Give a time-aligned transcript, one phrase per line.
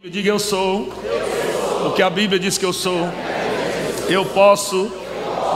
[0.00, 0.92] Diga eu sou
[1.84, 3.08] o que a Bíblia diz que eu sou.
[4.08, 4.88] Eu posso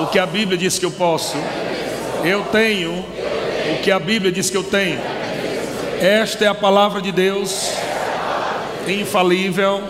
[0.01, 1.37] o que a Bíblia diz que eu posso.
[2.25, 5.01] Eu tenho o que a Bíblia diz que eu tenho.
[6.01, 7.71] Esta é a palavra de Deus,
[8.89, 9.81] infalível,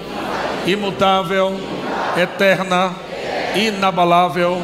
[0.67, 1.59] imutável,
[2.15, 2.95] eterna,
[3.57, 4.61] inabalável,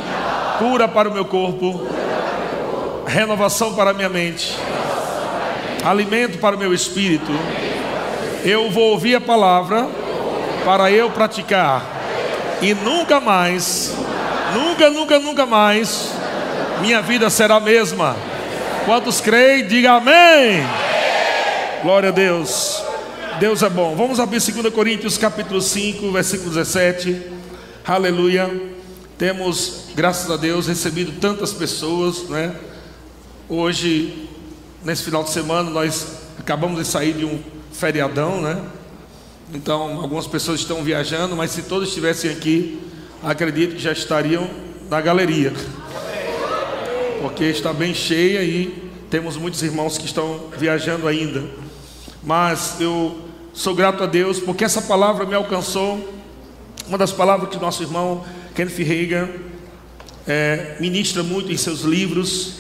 [0.59, 1.89] cura para o meu corpo,
[3.07, 4.55] renovação para a minha mente,
[5.83, 7.33] alimento para o meu espírito
[8.45, 9.89] eu vou ouvir a palavra
[10.65, 11.97] para eu praticar.
[12.61, 13.95] E nunca mais,
[14.55, 16.13] nunca, nunca, nunca mais,
[16.81, 18.17] minha vida será a mesma.
[18.85, 20.65] Quantos creem, diga amém.
[21.83, 22.83] Glória a Deus.
[23.39, 23.95] Deus é bom.
[23.95, 27.23] Vamos abrir 2 Coríntios capítulo 5, versículo 17.
[27.87, 28.51] Aleluia.
[29.17, 32.55] Temos, graças a Deus, recebido tantas pessoas, né?
[33.49, 34.29] Hoje,
[34.85, 37.41] nesse final de semana, nós acabamos de sair de um
[37.79, 38.61] feriadão, né?
[39.55, 42.81] Então, algumas pessoas estão viajando, mas se todos estivessem aqui,
[43.23, 44.51] acredito que já estariam
[44.91, 45.53] na galeria.
[47.23, 51.45] Porque está bem cheia e temos muitos irmãos que estão viajando ainda.
[52.23, 53.17] Mas eu
[53.55, 56.15] sou grato a Deus porque essa palavra me alcançou.
[56.89, 58.25] Uma das palavras que nosso irmão
[58.57, 59.29] Kenneth Reagan
[60.27, 62.55] é, ministra muito em seus livros.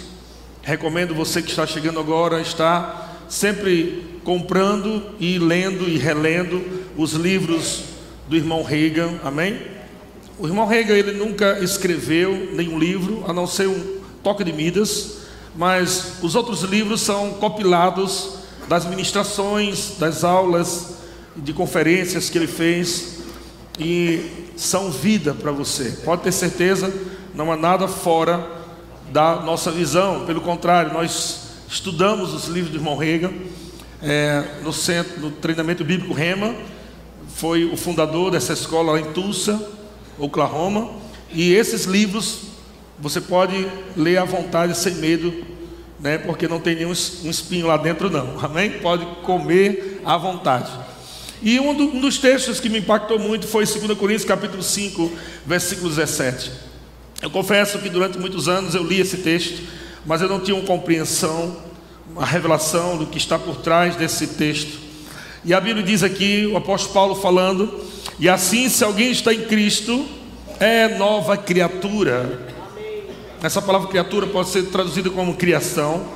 [0.62, 6.62] Recomendo você que está chegando agora, está sempre comprando e lendo e relendo
[6.98, 7.84] os livros
[8.28, 9.58] do irmão Reagan, amém?
[10.38, 15.20] O irmão Reagan ele nunca escreveu nenhum livro, a não ser um toque de Midas,
[15.56, 18.34] mas os outros livros são compilados
[18.68, 20.98] das ministrações, das aulas,
[21.34, 23.20] de conferências que ele fez
[23.78, 26.00] e são vida para você.
[26.04, 26.92] Pode ter certeza,
[27.34, 28.46] não há nada fora
[29.10, 33.32] da nossa visão, pelo contrário, nós estudamos os livros do irmão Rega
[34.02, 36.54] é, no centro, no treinamento bíblico Rema,
[37.36, 39.60] foi o fundador dessa escola lá em Tulsa,
[40.18, 40.90] Oklahoma,
[41.32, 42.48] e esses livros
[42.98, 45.32] você pode ler à vontade, sem medo,
[46.00, 48.70] né, porque não tem nenhum um espinho lá dentro, não, amém?
[48.78, 50.70] Pode comer à vontade.
[51.40, 55.12] E um, do, um dos textos que me impactou muito foi 2 Coríntios capítulo 5,
[55.46, 56.50] versículo 17.
[57.22, 59.62] Eu confesso que durante muitos anos eu li esse texto,
[60.04, 61.56] mas eu não tinha uma compreensão,
[62.18, 64.76] uma revelação do que está por trás desse texto.
[65.44, 67.80] E a Bíblia diz aqui, o apóstolo Paulo falando,
[68.18, 70.04] e assim, se alguém está em Cristo,
[70.58, 72.48] é nova criatura.
[73.40, 76.06] Essa palavra criatura pode ser traduzida como criação.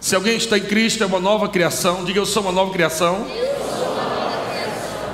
[0.00, 2.04] Se alguém está em Cristo, é uma nova criação.
[2.04, 3.26] Diga eu sou uma nova criação.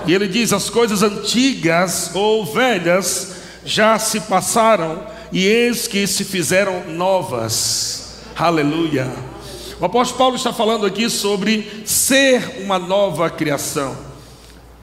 [0.07, 6.23] E ele diz: as coisas antigas ou velhas já se passaram, e eis que se
[6.23, 8.19] fizeram novas.
[8.37, 9.34] Aleluia.
[9.81, 13.97] O apóstolo Paulo está falando aqui sobre ser uma nova criação.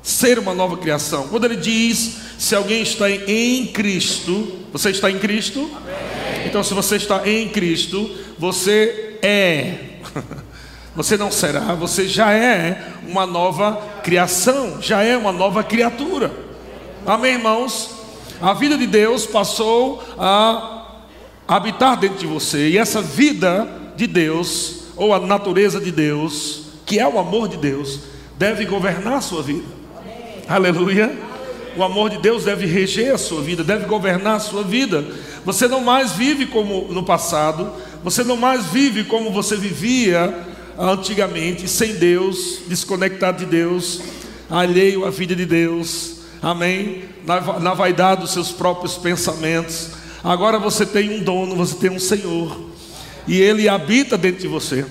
[0.02, 1.28] Ser uma nova criação.
[1.28, 5.59] Quando ele diz, se alguém está em Cristo, você está em Cristo?
[5.59, 6.47] Amém.
[6.47, 9.75] Então, se você está em Cristo, você é.
[10.94, 16.29] Você não será, você já é uma nova criação, já é uma nova criatura.
[17.06, 17.91] Amém, irmãos?
[18.41, 21.00] A vida de Deus passou a
[21.47, 22.68] habitar dentro de você.
[22.68, 27.57] E essa vida de Deus, ou a natureza de Deus, que é o amor de
[27.57, 28.01] Deus,
[28.38, 29.66] deve governar a sua vida.
[30.47, 31.12] Aleluia.
[31.75, 35.03] O amor de Deus deve reger a sua vida, deve governar a sua vida.
[35.44, 37.72] Você não mais vive como no passado,
[38.03, 40.38] você não mais vive como você vivia
[40.78, 44.01] antigamente, sem Deus, desconectado de Deus,
[44.51, 47.06] alheio à vida de Deus, amém?
[47.25, 49.94] Na, na vaidade dos seus próprios pensamentos.
[50.23, 52.70] Agora você tem um dono, você tem um Senhor.
[53.27, 54.85] E Ele habita dentro de você.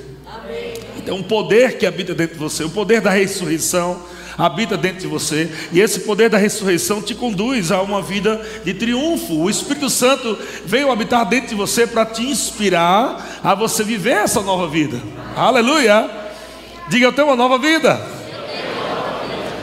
[0.97, 4.01] Então, um poder que habita dentro de você, o poder da ressurreição
[4.37, 8.73] habita dentro de você, e esse poder da ressurreição te conduz a uma vida de
[8.73, 9.35] triunfo.
[9.35, 14.41] O Espírito Santo veio habitar dentro de você para te inspirar a você viver essa
[14.41, 15.01] nova vida.
[15.37, 16.09] Aleluia!
[16.89, 18.01] Diga, eu tenho uma nova vida.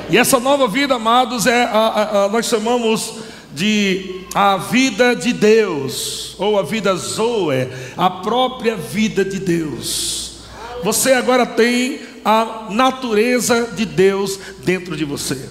[0.09, 3.15] E essa nova vida, amados, é a, a, a, nós chamamos
[3.53, 10.39] de a vida de Deus, ou a vida Zoe, a própria vida de Deus.
[10.83, 15.49] Você agora tem a natureza de Deus dentro de você.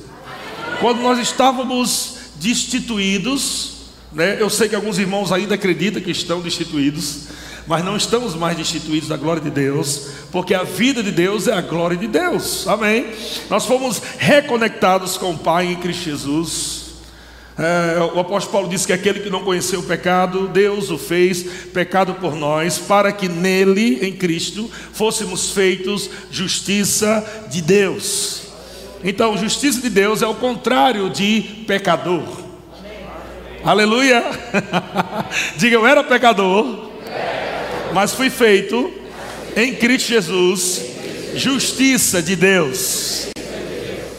[0.80, 3.72] Quando nós estávamos destituídos,
[4.12, 7.28] né, eu sei que alguns irmãos ainda acreditam que estão destituídos,
[7.66, 11.54] mas não estamos mais destituídos da glória de Deus, porque a vida de Deus é
[11.54, 13.06] a glória de Deus, amém?
[13.50, 16.85] Nós fomos reconectados com o Pai em Cristo Jesus.
[17.58, 21.42] É, o apóstolo Paulo diz que aquele que não conheceu o pecado, Deus o fez
[21.72, 28.42] pecado por nós, para que nele, em Cristo, fôssemos feitos justiça de Deus.
[29.02, 32.44] Então, justiça de Deus é o contrário de pecador.
[33.64, 34.22] Aleluia!
[35.56, 36.90] Diga, eu era pecador,
[37.94, 38.92] mas fui feito
[39.56, 40.82] em Cristo Jesus,
[41.34, 43.28] justiça de Deus.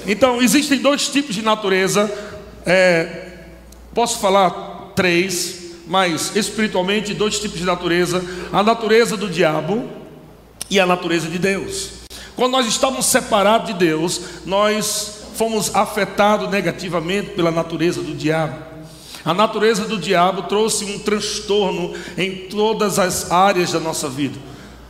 [0.07, 2.12] Então, existem dois tipos de natureza.
[2.66, 3.26] É,
[3.98, 8.24] posso falar três, mas espiritualmente, dois tipos de natureza:
[8.54, 9.90] a natureza do diabo
[10.70, 11.90] e a natureza de Deus.
[12.36, 18.56] Quando nós estávamos separados de Deus, nós fomos afetados negativamente pela natureza do diabo.
[19.26, 24.38] A natureza do diabo trouxe um transtorno em todas as áreas da nossa vida.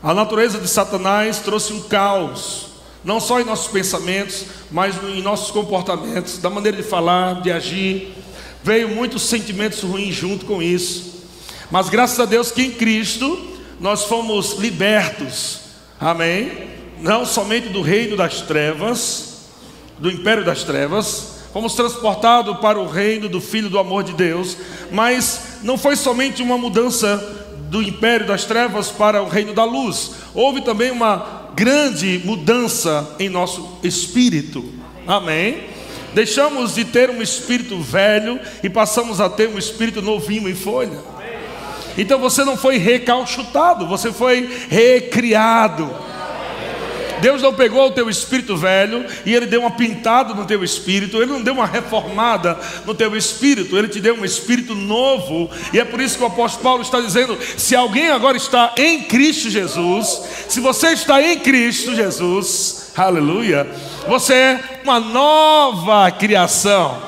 [0.04, 2.68] A natureza de Satanás trouxe um caos,
[3.06, 8.27] não só em nossos pensamentos, mas em nossos comportamentos, da maneira de falar, de agir.
[8.68, 11.24] Veio muitos sentimentos ruins junto com isso.
[11.72, 15.62] Mas graças a Deus que em Cristo nós fomos libertos.
[15.98, 16.68] Amém?
[17.00, 19.46] Não somente do reino das trevas,
[19.98, 24.58] do império das trevas, fomos transportados para o reino do Filho do amor de Deus,
[24.92, 27.16] mas não foi somente uma mudança
[27.70, 33.30] do império das trevas para o reino da luz, houve também uma grande mudança em
[33.30, 34.74] nosso espírito.
[35.08, 35.77] Amém?
[36.18, 40.98] Deixamos de ter um espírito velho e passamos a ter um espírito novinho em folha.
[41.96, 45.96] Então você não foi recalchutado, você foi recriado.
[47.22, 51.18] Deus não pegou o teu espírito velho e ele deu uma pintada no teu espírito,
[51.18, 55.52] ele não deu uma reformada no teu espírito, ele te deu um espírito novo.
[55.72, 59.04] E é por isso que o apóstolo Paulo está dizendo: se alguém agora está em
[59.04, 63.68] Cristo Jesus, se você está em Cristo Jesus, aleluia,
[64.08, 67.08] você é uma nova criação.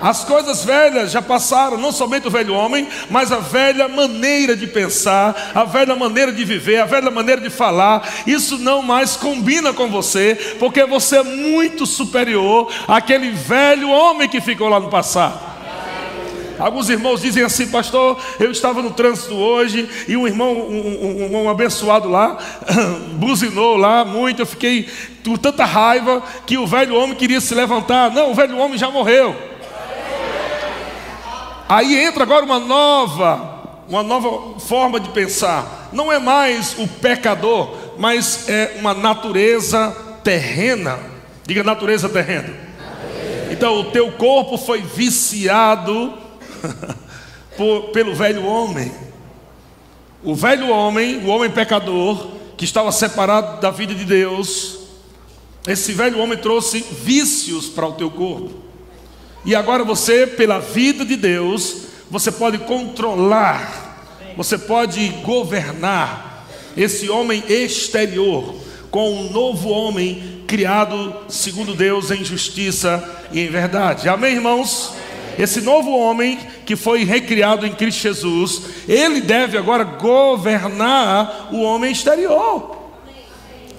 [0.00, 4.66] As coisas velhas já passaram, não somente o velho homem, mas a velha maneira de
[4.66, 8.08] pensar, a velha maneira de viver, a velha maneira de falar.
[8.26, 14.40] Isso não mais combina com você, porque você é muito superior àquele velho homem que
[14.40, 15.49] ficou lá no passado.
[16.60, 21.42] Alguns irmãos dizem assim, pastor, eu estava no trânsito hoje e um irmão, um, um,
[21.44, 22.36] um abençoado lá,
[23.16, 24.86] buzinou lá muito, eu fiquei
[25.24, 28.10] com tanta raiva que o velho homem queria se levantar.
[28.10, 29.34] Não, o velho homem já morreu.
[31.66, 35.88] Aí entra agora uma nova, uma nova forma de pensar.
[35.92, 40.98] Não é mais o pecador, mas é uma natureza terrena.
[41.46, 42.52] Diga natureza terrena.
[43.50, 46.19] Então o teu corpo foi viciado
[47.56, 48.92] por, pelo velho homem.
[50.22, 54.78] O velho homem, o homem pecador, que estava separado da vida de Deus,
[55.66, 58.50] esse velho homem trouxe vícios para o teu corpo.
[59.44, 66.46] E agora você, pela vida de Deus, você pode controlar, você pode governar
[66.76, 68.54] esse homem exterior
[68.90, 73.02] com um novo homem criado segundo Deus em justiça
[73.32, 74.08] e em verdade.
[74.08, 74.92] Amém, irmãos?
[75.40, 81.90] Esse novo homem que foi recriado em Cristo Jesus, ele deve agora governar o homem
[81.90, 82.76] exterior.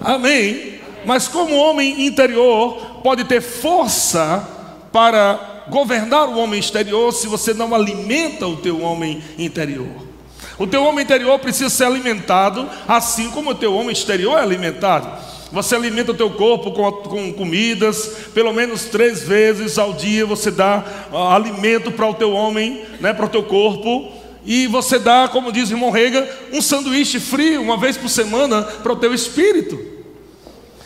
[0.00, 0.80] Amém.
[1.04, 4.48] Mas como homem interior pode ter força
[4.90, 10.12] para governar o homem exterior se você não alimenta o teu homem interior.
[10.58, 15.08] O teu homem interior precisa ser alimentado, assim como o teu homem exterior é alimentado.
[15.52, 20.50] Você alimenta o teu corpo com, com comidas, pelo menos três vezes ao dia você
[20.50, 20.82] dá
[21.12, 24.10] uh, alimento para o teu homem, né, para o teu corpo.
[24.44, 28.62] E você dá, como diz o irmão Rega, um sanduíche frio uma vez por semana
[28.62, 29.78] para o teu espírito.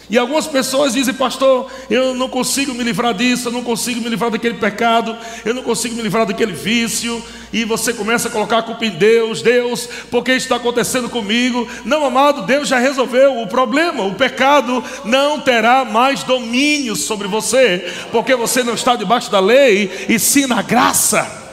[0.09, 4.09] E algumas pessoas dizem, pastor, eu não consigo me livrar disso, eu não consigo me
[4.09, 7.23] livrar daquele pecado, eu não consigo me livrar daquele vício.
[7.53, 11.67] E você começa a colocar a culpa em Deus, Deus, porque está acontecendo comigo?
[11.85, 14.05] Não, amado, Deus já resolveu o problema.
[14.05, 20.07] O pecado não terá mais domínio sobre você, porque você não está debaixo da lei
[20.09, 21.45] e sim na graça.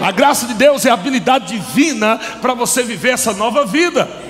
[0.00, 4.23] A graça de Deus é a habilidade divina para você viver essa nova vida.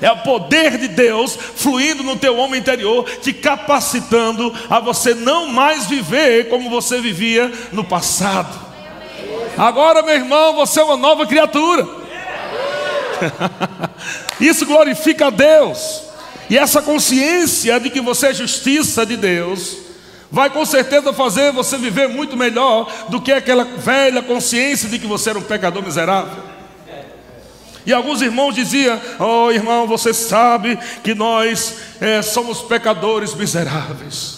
[0.00, 5.48] É o poder de Deus fluindo no teu homem interior, te capacitando a você não
[5.48, 8.66] mais viver como você vivia no passado.
[9.56, 11.86] Agora, meu irmão, você é uma nova criatura.
[14.38, 16.02] Isso glorifica a Deus.
[16.50, 19.78] E essa consciência de que você é justiça de Deus,
[20.30, 25.06] vai com certeza fazer você viver muito melhor do que aquela velha consciência de que
[25.06, 26.55] você era um pecador miserável.
[27.86, 34.35] E alguns irmãos diziam: Oh, irmão, você sabe que nós é, somos pecadores miseráveis.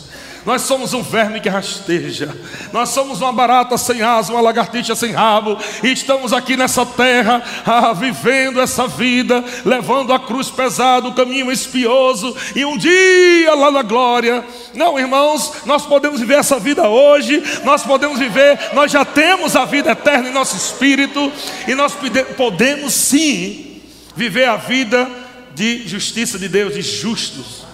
[0.49, 2.35] Nós somos um verme que rasteja.
[2.73, 5.59] Nós somos uma barata sem asa, uma lagartixa sem rabo.
[5.83, 11.53] E estamos aqui nessa terra, ah, vivendo essa vida, levando a cruz pesada, o caminho
[11.53, 12.35] espioso.
[12.57, 14.43] E um dia lá na glória.
[14.73, 17.43] Não, irmãos, nós podemos viver essa vida hoje.
[17.63, 21.31] Nós podemos viver, nós já temos a vida eterna em nosso espírito.
[21.67, 21.93] E nós
[22.39, 23.83] podemos sim
[24.17, 25.11] viver a vida
[25.55, 27.67] de justiça de Deus, de justos,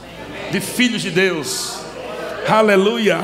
[0.51, 1.84] de filhos de Deus.
[2.49, 3.21] Aleluia.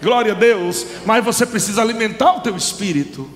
[0.00, 0.86] Glória a Deus.
[1.04, 3.28] Mas você precisa alimentar o teu espírito.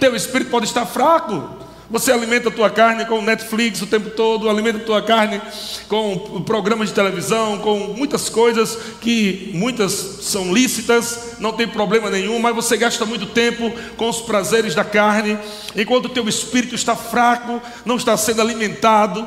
[0.00, 1.66] Teu espírito pode estar fraco.
[1.88, 5.40] Você alimenta a tua carne com Netflix o tempo todo, alimenta a tua carne
[5.88, 12.40] com programas de televisão, com muitas coisas que muitas são lícitas, não tem problema nenhum,
[12.40, 15.38] mas você gasta muito tempo com os prazeres da carne,
[15.76, 19.24] enquanto o teu espírito está fraco, não está sendo alimentado.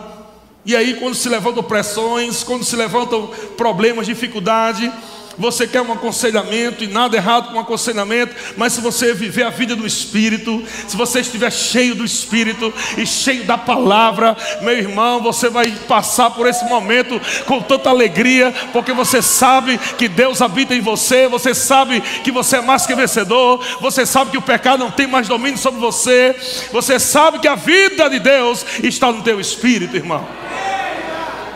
[0.66, 4.92] E aí, quando se levantam pressões, quando se levantam problemas, dificuldade,
[5.40, 9.50] você quer um aconselhamento e nada errado com um aconselhamento, mas se você viver a
[9.50, 15.24] vida do Espírito, se você estiver cheio do Espírito e cheio da palavra, meu irmão,
[15.24, 20.76] você vai passar por esse momento com tanta alegria, porque você sabe que Deus habita
[20.76, 24.80] em você, você sabe que você é mais que vencedor, você sabe que o pecado
[24.80, 26.36] não tem mais domínio sobre você,
[26.72, 30.28] você sabe que a vida de Deus está no teu espírito, irmão.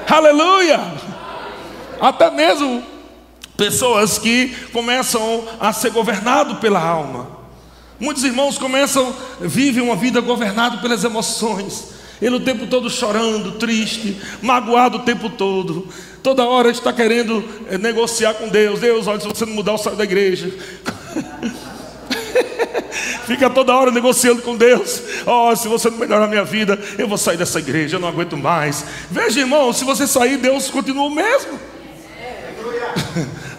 [0.07, 0.79] Aleluia!
[1.99, 2.92] Até mesmo
[3.57, 7.27] pessoas que começam a ser governados pela alma.
[7.99, 11.93] Muitos irmãos começam, vivem uma vida governada pelas emoções.
[12.21, 15.87] Ele o tempo todo chorando, triste, magoado o tempo todo.
[16.21, 18.79] Toda hora está querendo eh, negociar com Deus.
[18.79, 20.53] Deus, olha, se você não mudar, eu saio da igreja.
[23.27, 25.01] Fica toda hora negociando com Deus.
[25.25, 28.07] Oh, se você não melhorar a minha vida, eu vou sair dessa igreja, eu não
[28.07, 28.85] aguento mais.
[29.09, 31.59] Veja, irmão, se você sair, Deus continua o mesmo.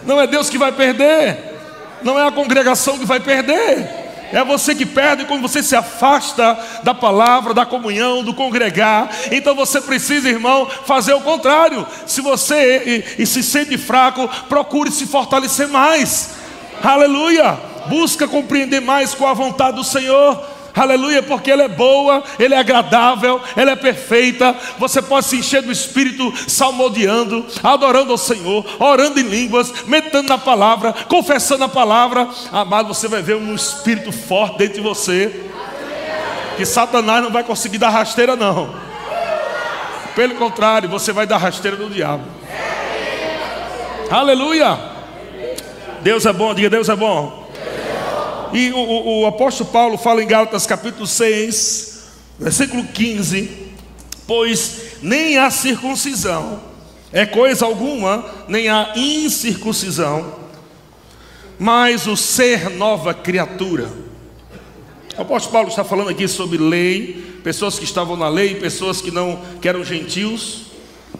[0.05, 1.37] Não é Deus que vai perder,
[2.01, 4.05] não é a congregação que vai perder.
[4.31, 9.09] É você que perde quando você se afasta da palavra, da comunhão, do congregar.
[9.31, 11.85] Então você precisa, irmão, fazer o contrário.
[12.05, 16.31] Se você e, e se sente fraco, procure se fortalecer mais.
[16.83, 17.57] Aleluia!
[17.87, 22.57] Busca compreender mais com a vontade do Senhor aleluia, porque ela é boa, ela é
[22.57, 24.55] agradável, ela é perfeita.
[24.77, 30.37] Você pode se encher do Espírito salmodiando, adorando ao Senhor, orando em línguas, meditando na
[30.37, 32.27] palavra, confessando a palavra.
[32.51, 35.45] Amado, você vai ver um Espírito forte dentro de você,
[36.57, 38.75] que Satanás não vai conseguir dar rasteira, não.
[40.15, 42.23] Pelo contrário, você vai dar rasteira no diabo.
[44.09, 44.77] Aleluia!
[46.01, 47.44] Deus é bom, diga Deus é bom.
[48.55, 52.03] E o, o, o apóstolo Paulo fala em Gálatas capítulo 6,
[52.39, 53.49] versículo 15:
[54.25, 56.61] Pois nem a circuncisão
[57.11, 60.35] é coisa alguma, nem a incircuncisão,
[61.59, 63.91] mas o ser nova criatura.
[65.17, 69.11] O apóstolo Paulo está falando aqui sobre lei, pessoas que estavam na lei, pessoas que
[69.11, 70.67] não que eram gentios.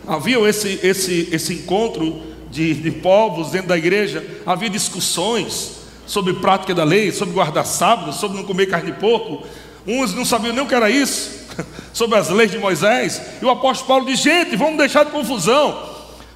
[0.08, 5.75] Havia esse, esse, esse encontro de, de povos dentro da igreja, havia discussões
[6.06, 9.44] sobre prática da lei, sobre guardar sábado, sobre não comer carne de porco.
[9.88, 11.48] Uns não sabiam nem o que era isso,
[11.94, 13.22] sobre as leis de Moisés.
[13.42, 15.78] E o apóstolo Paulo diz: gente, vamos deixar de confusão,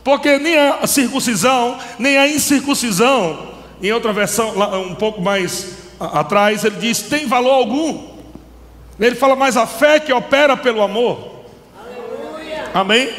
[0.03, 3.49] porque nem a circuncisão, nem a incircuncisão,
[3.81, 5.67] em outra versão, um pouco mais
[5.99, 8.09] atrás, ele diz: tem valor algum.
[8.99, 11.45] Ele fala mais a fé que opera pelo amor.
[11.79, 12.69] Aleluia.
[12.73, 13.09] Amém?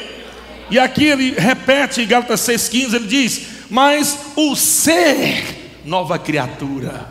[0.71, 7.09] E aqui ele repete em Gálatas 6,15, ele diz: Mas o ser nova criatura.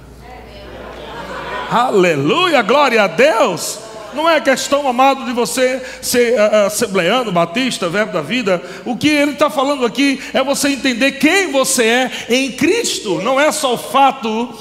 [1.70, 3.80] Aleluia, glória a Deus.
[4.14, 8.62] Não é questão, amado, de você ser uh, batista, verbo da vida.
[8.86, 13.22] O que ele está falando aqui é você entender quem você é em Cristo.
[13.22, 14.54] Não é só o fato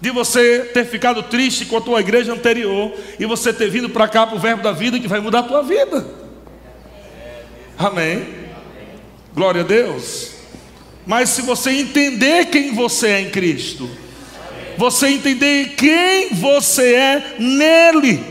[0.00, 4.08] de você ter ficado triste com a tua igreja anterior e você ter vindo para
[4.08, 6.04] cá para o verbo da vida que vai mudar a tua vida.
[7.78, 8.26] Amém.
[9.34, 10.31] Glória a Deus.
[11.06, 13.90] Mas se você entender quem você é em Cristo,
[14.78, 18.24] você entender quem você é nele,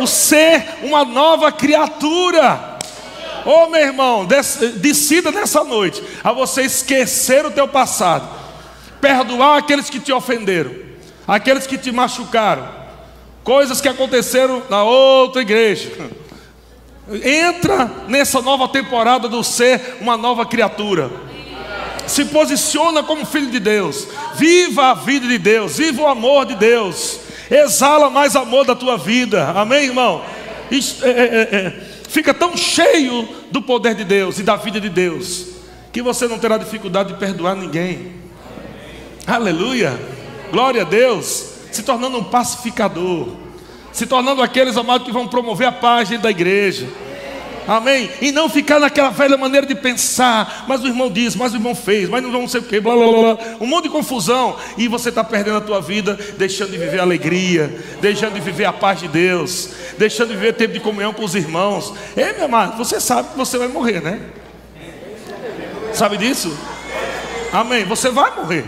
[0.00, 2.78] o ser uma nova criatura.
[3.44, 4.26] Ô oh, meu irmão,
[4.76, 8.28] decida nessa noite a você esquecer o teu passado,
[9.00, 10.72] perdoar aqueles que te ofenderam,
[11.26, 12.68] aqueles que te machucaram,
[13.42, 15.90] coisas que aconteceram na outra igreja.
[17.24, 21.29] Entra nessa nova temporada do ser uma nova criatura
[22.10, 26.56] se posiciona como filho de Deus, viva a vida de Deus, viva o amor de
[26.56, 30.20] Deus, exala mais amor da tua vida, amém, irmão?
[30.70, 35.46] é, é, é, fica tão cheio do poder de Deus e da vida de Deus,
[35.92, 38.12] que você não terá dificuldade de perdoar ninguém.
[39.24, 39.96] Aleluia!
[40.50, 41.46] Glória a Deus!
[41.70, 43.28] Se tornando um pacificador,
[43.92, 46.88] se tornando aqueles amados que vão promover a paz dentro da igreja.
[47.70, 48.10] Amém?
[48.20, 51.72] E não ficar naquela velha maneira de pensar, mas o irmão diz, mas o irmão
[51.72, 55.10] fez, mas não sei o que, blá blá blá, um monte de confusão, e você
[55.10, 58.98] está perdendo a tua vida, deixando de viver a alegria, deixando de viver a paz
[58.98, 61.94] de Deus, deixando de viver tempo de comunhão com os irmãos.
[62.16, 64.18] Ei, meu amado, você sabe que você vai morrer, né?
[65.92, 66.52] Sabe disso?
[67.52, 67.84] Amém.
[67.84, 68.64] Você vai morrer.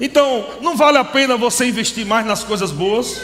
[0.00, 3.20] Então, não vale a pena você investir mais nas coisas boas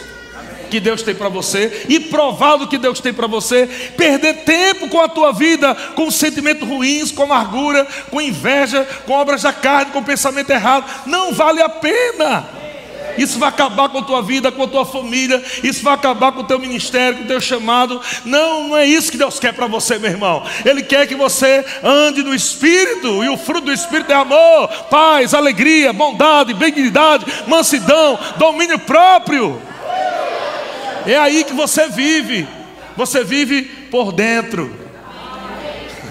[0.71, 4.87] que Deus tem para você e provar do que Deus tem para você, perder tempo
[4.87, 9.91] com a tua vida, com sentimentos ruins, com amargura, com inveja, com obras da carne,
[9.91, 12.61] com pensamento errado, não vale a pena.
[13.17, 16.41] Isso vai acabar com a tua vida, com a tua família, isso vai acabar com
[16.41, 17.99] o teu ministério, com o teu chamado.
[18.23, 20.43] Não, não é isso que Deus quer para você, meu irmão.
[20.65, 25.33] Ele quer que você ande no Espírito, e o fruto do Espírito é amor, paz,
[25.33, 29.61] alegria, bondade, benignidade, mansidão, domínio próprio.
[31.05, 32.47] É aí que você vive.
[32.95, 34.73] Você vive por dentro.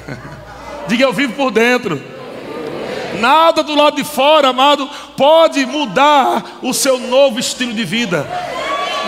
[0.88, 2.00] Diga eu vivo por dentro.
[3.18, 8.26] Nada do lado de fora, amado, pode mudar o seu novo estilo de vida.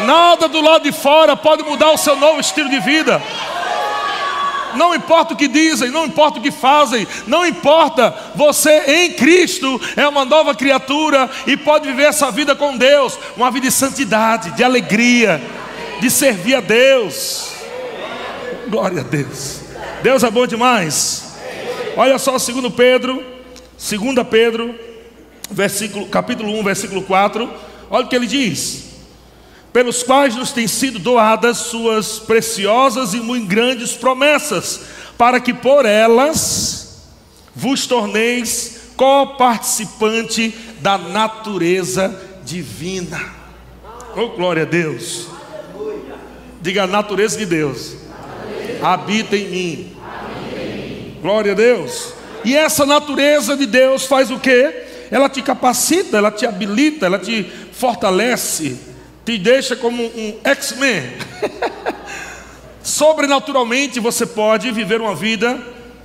[0.04, 3.22] Nada do lado de fora pode mudar o seu novo estilo de vida.
[4.74, 9.78] Não importa o que dizem, não importa o que fazem, não importa, você em Cristo
[9.96, 14.52] é uma nova criatura e pode viver essa vida com Deus, uma vida de santidade,
[14.52, 15.42] de alegria,
[16.02, 17.52] de servir a Deus.
[18.68, 19.60] Glória a Deus.
[20.02, 21.36] Deus é bom demais.
[21.96, 23.24] Olha só, segundo Pedro
[23.78, 24.74] 2 Pedro,
[25.48, 27.48] versículo, capítulo 1, versículo 4,
[27.88, 28.96] olha o que ele diz:
[29.72, 34.80] Pelos quais nos têm sido doadas suas preciosas e muito grandes promessas,
[35.16, 37.12] para que por elas
[37.54, 43.20] vos torneis coparticipante da natureza divina.
[44.16, 45.31] Oh, glória a Deus.
[46.62, 47.96] Diga a natureza de Deus.
[48.80, 49.96] Habita em mim.
[51.20, 52.14] Glória a Deus.
[52.44, 54.72] E essa natureza de Deus faz o que?
[55.10, 58.78] Ela te capacita, ela te habilita, ela te fortalece,
[59.24, 61.12] te deixa como um X-Men.
[62.82, 65.60] Sobrenaturalmente você pode viver uma vida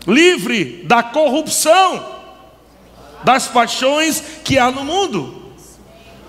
[0.06, 2.18] livre da corrupção,
[3.24, 5.37] das paixões que há no mundo.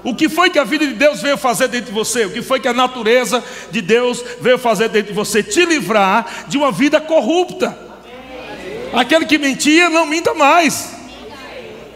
[0.08, 2.24] O que foi que a vida de Deus veio fazer dentro de você?
[2.24, 5.42] O que foi que a natureza de Deus veio fazer dentro de você?
[5.42, 7.78] Te livrar de uma vida corrupta.
[8.94, 10.94] Aquele que mentia, não minta mais.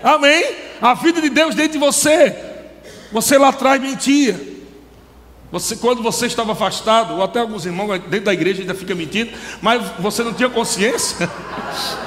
[0.03, 0.45] Amém?
[0.79, 2.37] A vida de Deus dentro de você.
[3.11, 4.39] Você lá atrás mentia.
[5.51, 9.33] Você, quando você estava afastado, ou até alguns irmãos dentro da igreja ainda fica mentindo,
[9.63, 11.31] mas você não tinha consciência.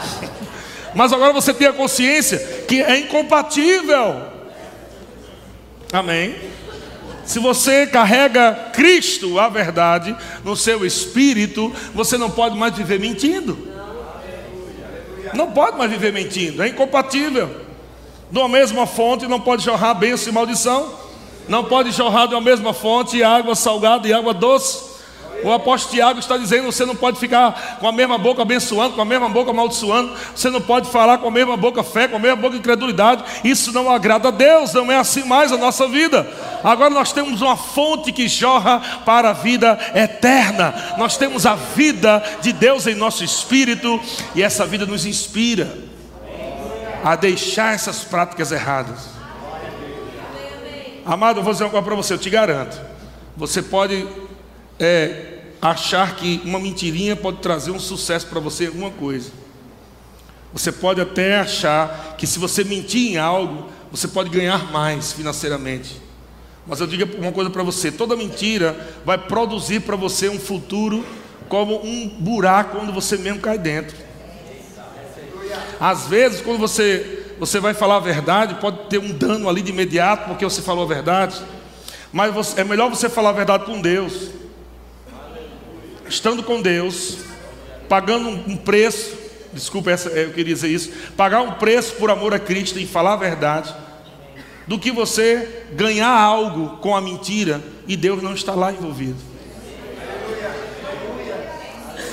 [0.93, 2.37] mas agora você tem a consciência
[2.67, 4.34] que é incompatível.
[5.91, 6.35] Amém?
[7.25, 13.57] Se você carrega Cristo, a verdade, no seu espírito, você não pode mais viver mentindo.
[15.33, 17.49] Não pode mais viver mentindo, é incompatível.
[18.29, 20.93] De uma mesma fonte não pode jorrar bênção e maldição.
[21.47, 24.94] Não pode jorrar de uma mesma fonte água salgada e água doce.
[25.43, 29.01] O apóstolo Tiago está dizendo: você não pode ficar com a mesma boca abençoando, com
[29.01, 32.19] a mesma boca amaldiçoando, você não pode falar com a mesma boca fé, com a
[32.19, 33.23] mesma boca incredulidade.
[33.43, 36.27] Isso não agrada a Deus, não é assim mais a nossa vida.
[36.63, 40.73] Agora nós temos uma fonte que jorra para a vida eterna.
[40.97, 43.99] Nós temos a vida de Deus em nosso espírito
[44.33, 45.71] e essa vida nos inspira
[47.03, 49.09] a deixar essas práticas erradas.
[51.05, 52.81] Amado, eu vou dizer uma coisa para você, eu te garanto.
[53.37, 54.07] Você pode
[54.79, 59.31] é, achar que uma mentirinha pode trazer um sucesso para você alguma coisa.
[60.53, 66.01] Você pode até achar que se você mentir em algo, você pode ganhar mais financeiramente.
[66.67, 71.05] Mas eu digo uma coisa para você: toda mentira vai produzir para você um futuro
[71.49, 73.95] como um buraco onde você mesmo cai dentro.
[75.79, 79.71] Às vezes, quando você, você vai falar a verdade, pode ter um dano ali de
[79.71, 81.41] imediato, porque você falou a verdade.
[82.13, 84.29] Mas você, é melhor você falar a verdade com Deus
[86.07, 87.17] estando com Deus,
[87.87, 89.15] pagando um preço,
[89.53, 93.17] desculpa, eu queria dizer isso, pagar um preço por amor a Cristo e falar a
[93.17, 93.73] verdade,
[94.67, 99.17] do que você ganhar algo com a mentira e Deus não está lá envolvido.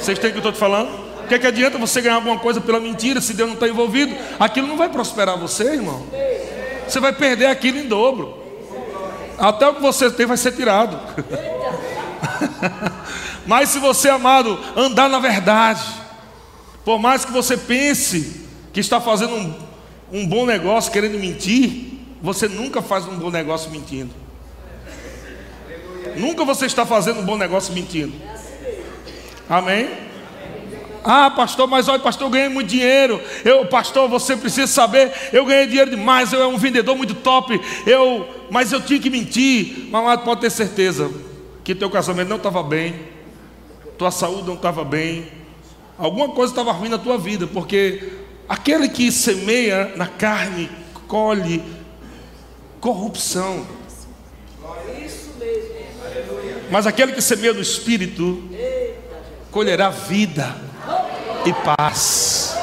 [0.00, 0.90] Vocês têm o que eu estou te falando?
[1.24, 3.68] O que, é que adianta você ganhar alguma coisa pela mentira se Deus não está
[3.68, 4.14] envolvido?
[4.38, 6.05] Aquilo não vai prosperar você, irmão.
[6.87, 8.38] Você vai perder aquilo em dobro.
[9.38, 10.98] Até o que você tem vai ser tirado.
[13.46, 15.83] Mas se você, amado, andar na verdade,
[16.85, 19.55] por mais que você pense que está fazendo um,
[20.12, 24.11] um bom negócio querendo mentir, você nunca faz um bom negócio mentindo.
[26.16, 28.12] Nunca você está fazendo um bom negócio mentindo.
[29.48, 29.88] Amém?
[31.05, 33.20] Ah, pastor, mas olha, pastor, eu ganhei muito dinheiro.
[33.44, 37.61] Eu, pastor, você precisa saber, eu ganhei dinheiro demais, eu é um vendedor muito top.
[37.87, 39.88] Eu, mas eu tinha que mentir.
[39.90, 41.11] Mamado, pode ter certeza
[41.64, 42.94] que teu casamento não estava bem,
[44.02, 45.28] tua saúde não estava bem,
[45.96, 48.14] alguma coisa estava ruim na tua vida, porque
[48.48, 50.68] aquele que semeia na carne
[51.06, 51.62] colhe
[52.80, 53.64] corrupção.
[56.68, 58.42] Mas aquele que semeia no espírito
[59.52, 60.56] colherá vida
[61.46, 62.56] e paz.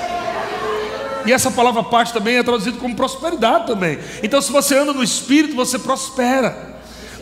[1.26, 3.98] E essa palavra paz também é traduzida como prosperidade também.
[4.22, 6.69] Então, se você anda no Espírito, você prospera.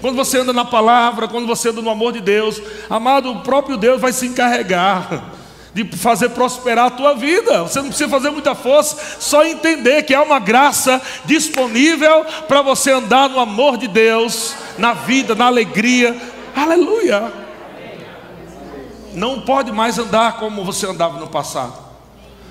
[0.08, 3.76] Quando você anda na palavra, quando você anda no amor de Deus, amado, o próprio
[3.76, 5.34] Deus vai se encarregar
[5.74, 7.64] de fazer prosperar a tua vida.
[7.64, 12.92] Você não precisa fazer muita força, só entender que há uma graça disponível para você
[12.92, 16.16] andar no amor de Deus, na vida, na alegria.
[16.56, 17.46] Aleluia
[19.14, 21.74] não pode mais andar como você andava no passado.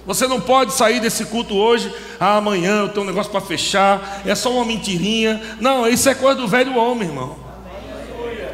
[0.04, 4.22] Você não pode sair desse culto hoje, ah, amanhã eu tenho um negócio para fechar,
[4.26, 5.40] é só uma mentirinha.
[5.60, 7.45] Não, isso é coisa do velho homem, irmão.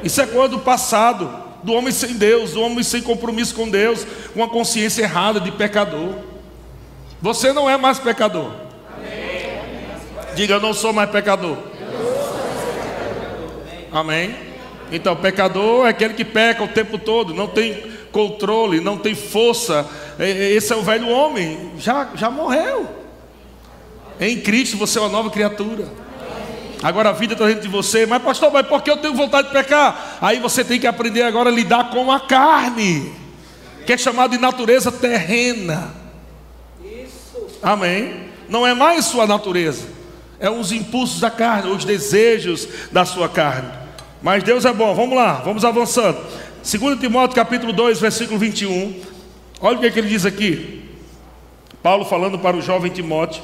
[0.03, 1.31] Isso é coisa do passado,
[1.62, 5.53] do homem sem Deus, do homem sem compromisso com Deus, com a consciência errada de
[5.53, 6.15] pecador.
[7.21, 8.51] Você não é mais pecador.
[10.35, 11.57] Diga, eu não sou mais pecador.
[13.93, 14.35] Amém?
[14.91, 19.88] Então, pecador é aquele que peca o tempo todo, não tem controle, não tem força.
[20.19, 22.88] Esse é o velho homem, já, já morreu.
[24.21, 25.87] Em Cristo você é uma nova criatura.
[26.83, 29.49] Agora a vida está dentro de você, mas pastor, mas por que eu tenho vontade
[29.49, 30.18] de pecar?
[30.21, 33.12] Aí você tem que aprender agora a lidar com a carne,
[33.87, 35.95] que é chamada de natureza terrena.
[36.85, 37.47] Isso.
[37.62, 38.25] Amém?
[38.49, 39.87] Não é mais sua natureza,
[40.40, 43.71] é os impulsos da carne, os desejos da sua carne.
[44.21, 46.18] Mas Deus é bom, vamos lá, vamos avançando.
[46.64, 49.01] 2 Timóteo capítulo 2, versículo 21.
[49.61, 50.83] Olha o que, é que ele diz aqui.
[51.81, 53.42] Paulo falando para o jovem Timóteo.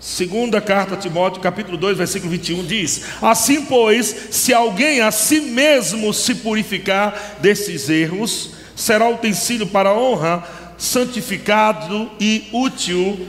[0.00, 5.40] Segunda carta a Timóteo, capítulo 2, versículo 21, diz: Assim, pois, se alguém a si
[5.40, 13.26] mesmo se purificar desses erros, será utensílio para honra, santificado e útil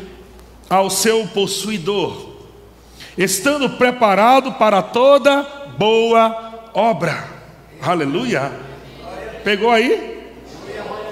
[0.70, 2.36] ao seu possuidor,
[3.18, 5.42] estando preparado para toda
[5.76, 7.30] boa obra.
[7.82, 8.52] Aleluia.
[9.44, 10.19] Pegou aí?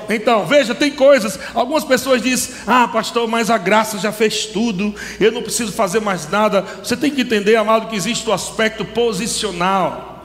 [0.09, 1.39] Então, veja, tem coisas.
[1.53, 5.99] Algumas pessoas dizem: Ah, pastor, mas a graça já fez tudo, eu não preciso fazer
[5.99, 6.61] mais nada.
[6.83, 10.15] Você tem que entender, amado, que existe o aspecto posicional.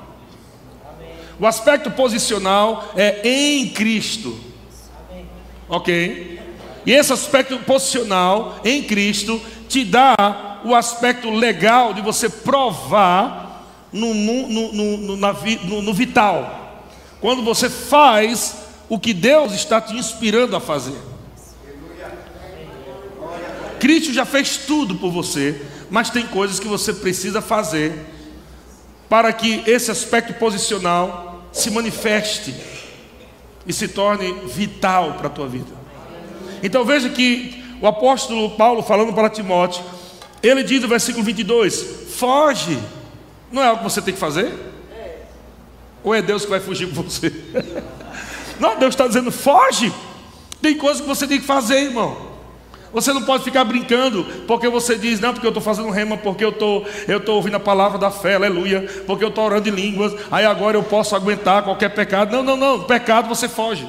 [1.38, 4.38] O aspecto posicional é em Cristo.
[5.68, 6.40] Ok?
[6.84, 14.14] E esse aspecto posicional em Cristo te dá o aspecto legal de você provar no,
[14.14, 16.82] no, no, na, no vital.
[17.20, 18.61] Quando você faz
[18.92, 20.98] o que Deus está te inspirando a fazer.
[23.80, 27.98] Cristo já fez tudo por você, mas tem coisas que você precisa fazer
[29.08, 32.54] para que esse aspecto posicional se manifeste
[33.66, 35.72] e se torne vital para a tua vida.
[36.62, 39.82] Então veja que o apóstolo Paulo falando para Timóteo,
[40.42, 42.78] ele diz no versículo 22: foge
[43.50, 44.52] não é algo que você tem que fazer?
[46.04, 47.32] Ou é Deus que vai fugir por você?
[48.62, 49.92] Não, Deus está dizendo, foge.
[50.62, 52.16] Tem coisas que você tem que fazer, irmão.
[52.92, 56.44] Você não pode ficar brincando, porque você diz, não, porque eu estou fazendo rema, porque
[56.44, 59.72] eu estou eu tô ouvindo a palavra da fé, aleluia, porque eu estou orando em
[59.72, 62.30] línguas, aí agora eu posso aguentar qualquer pecado.
[62.30, 63.84] Não, não, não, pecado você foge.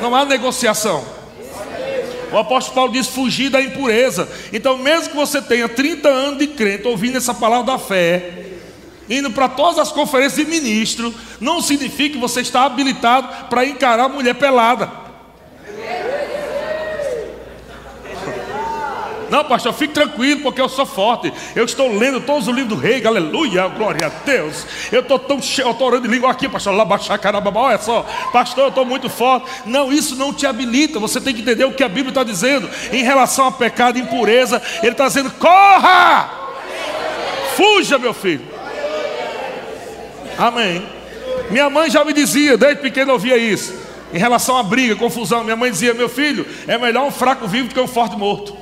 [0.00, 1.04] Não há negociação.
[2.32, 4.26] O apóstolo Paulo diz fugir da impureza.
[4.50, 8.41] Então, mesmo que você tenha 30 anos de crente, ouvindo essa palavra da fé,
[9.12, 14.04] indo para todas as conferências de ministro, não significa que você está habilitado para encarar
[14.04, 15.02] a mulher pelada.
[19.32, 21.32] Não, pastor, fique tranquilo, porque eu sou forte.
[21.56, 24.66] Eu estou lendo todos os livros do rei, aleluia, glória a Deus.
[24.92, 27.78] Eu estou tão cheio, eu estou orando em língua aqui, pastor, lá baixar caramba, olha
[27.78, 29.50] só, pastor, eu estou muito forte.
[29.64, 30.98] Não, isso não te habilita.
[30.98, 34.02] Você tem que entender o que a Bíblia está dizendo em relação a pecado e
[34.02, 34.60] impureza.
[34.82, 36.30] Ele está dizendo: corra,
[37.56, 38.51] fuja, meu filho.
[40.38, 40.86] Amém.
[41.50, 43.74] Minha mãe já me dizia, desde pequeno eu ouvia isso.
[44.12, 47.68] Em relação à briga, confusão, minha mãe dizia: Meu filho, é melhor um fraco vivo
[47.68, 48.56] do que um forte morto.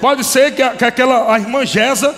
[0.00, 2.14] Pode ser que, a, que aquela a irmã Gesa.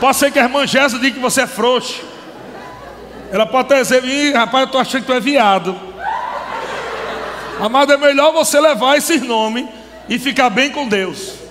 [0.00, 2.02] Pode ser que a irmã Gesa diga que você é frouxo.
[3.30, 5.78] Ela pode até dizer, Ih, rapaz, eu tô achando que tu é viado.
[7.60, 9.68] Amado, é melhor você levar esse nome
[10.08, 11.41] e ficar bem com Deus.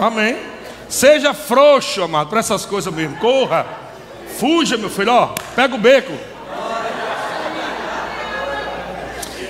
[0.00, 0.36] Amém.
[0.88, 3.16] Seja frouxo, amado, para essas coisas mesmo.
[3.16, 3.66] Corra.
[4.38, 5.34] Fuja, meu filho, ó.
[5.54, 6.12] Pega o beco.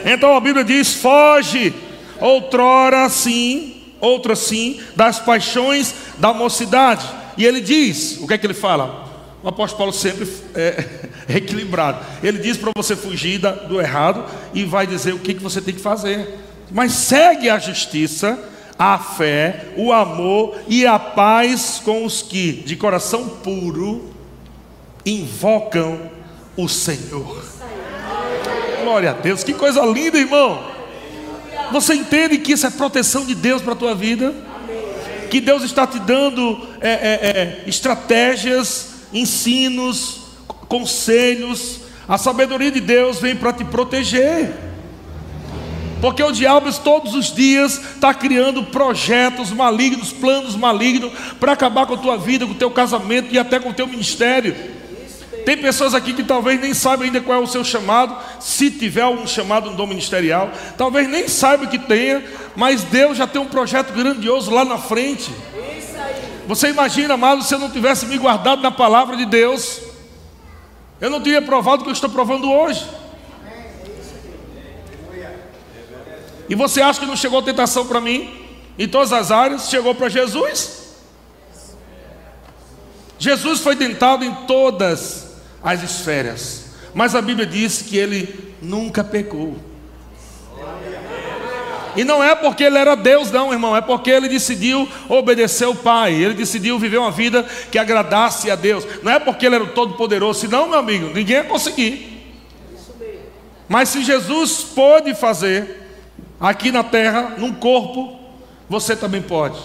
[0.05, 1.75] Então a Bíblia diz: foge,
[2.21, 7.07] outrora sim, outra sim, das paixões da mocidade.
[7.37, 9.05] E ele diz: o que é que ele fala?
[9.43, 10.85] O apóstolo Paulo sempre é,
[11.29, 12.05] é equilibrado.
[12.23, 15.75] Ele diz para você fugir do errado e vai dizer o que, que você tem
[15.75, 16.39] que fazer.
[16.71, 18.39] Mas segue a justiça,
[18.79, 24.11] a fé, o amor e a paz com os que, de coração puro,
[25.05, 26.11] invocam
[26.57, 27.45] o Senhor.
[28.83, 30.63] Glória a Deus, que coisa linda, irmão.
[31.73, 34.35] Você entende que isso é proteção de Deus para a tua vida?
[35.31, 40.21] Que Deus está te dando é, é, é, estratégias, ensinos,
[40.69, 41.81] conselhos.
[42.07, 44.66] A sabedoria de Deus vem para te proteger.
[46.01, 51.95] Porque o diabo todos os dias está criando projetos malignos, planos malignos para acabar com
[51.95, 54.55] a tua vida, com o teu casamento e até com o teu ministério.
[55.47, 59.07] Tem pessoas aqui que talvez nem saibam ainda qual é o seu chamado, se tiver
[59.07, 62.25] um chamado no dom ministerial, talvez nem saiba que tenha,
[62.57, 65.31] mas Deus já tem um projeto grandioso lá na frente.
[66.49, 69.81] Você imagina, amado, se eu não tivesse me guardado na palavra de Deus,
[71.01, 72.85] eu não teria provado o que eu estou provando hoje.
[76.49, 78.31] E você acha que não chegou tentação para mim?
[78.79, 80.87] Em todas as áreas, chegou para Jesus.
[83.19, 89.57] Jesus foi tentado em todas as esferas, mas a Bíblia diz que ele nunca pecou.
[91.97, 95.75] E não é porque ele era Deus, não, irmão, é porque ele decidiu obedecer o
[95.75, 98.87] Pai, ele decidiu viver uma vida que agradasse a Deus.
[99.03, 102.37] Não é porque ele era o Todo-Poderoso, senão, meu amigo, ninguém ia conseguir.
[103.67, 105.86] Mas se Jesus pôde fazer,
[106.41, 108.19] aqui na terra, num corpo,
[108.69, 109.59] você também pode.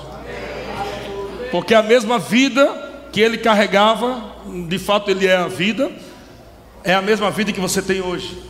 [1.51, 4.23] Porque a mesma vida que ele carregava,
[4.67, 5.91] de fato ele é a vida,
[6.83, 8.41] é a mesma vida que você tem hoje.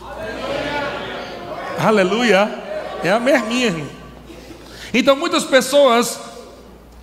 [1.79, 2.60] Aleluia.
[3.03, 3.88] É a mesminha, irmão.
[4.93, 6.19] Então muitas pessoas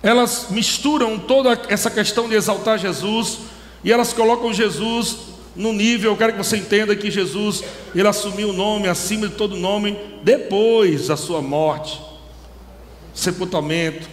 [0.01, 3.39] elas misturam toda essa questão de exaltar Jesus
[3.83, 5.17] e elas colocam Jesus
[5.59, 7.61] no nível, eu quero que você entenda que Jesus,
[7.93, 12.01] ele assumiu o nome acima de todo nome depois da sua morte,
[13.13, 14.09] sepultamento,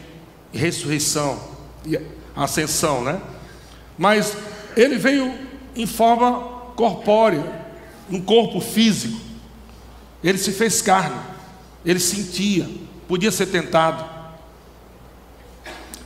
[0.52, 1.40] ressurreição
[1.86, 2.00] e
[2.34, 3.22] ascensão, né?
[3.96, 4.36] Mas
[4.76, 5.32] ele veio
[5.76, 7.44] em forma corpórea,
[8.10, 9.20] um corpo físico.
[10.24, 11.20] Ele se fez carne,
[11.84, 12.68] ele sentia,
[13.06, 14.04] podia ser tentado.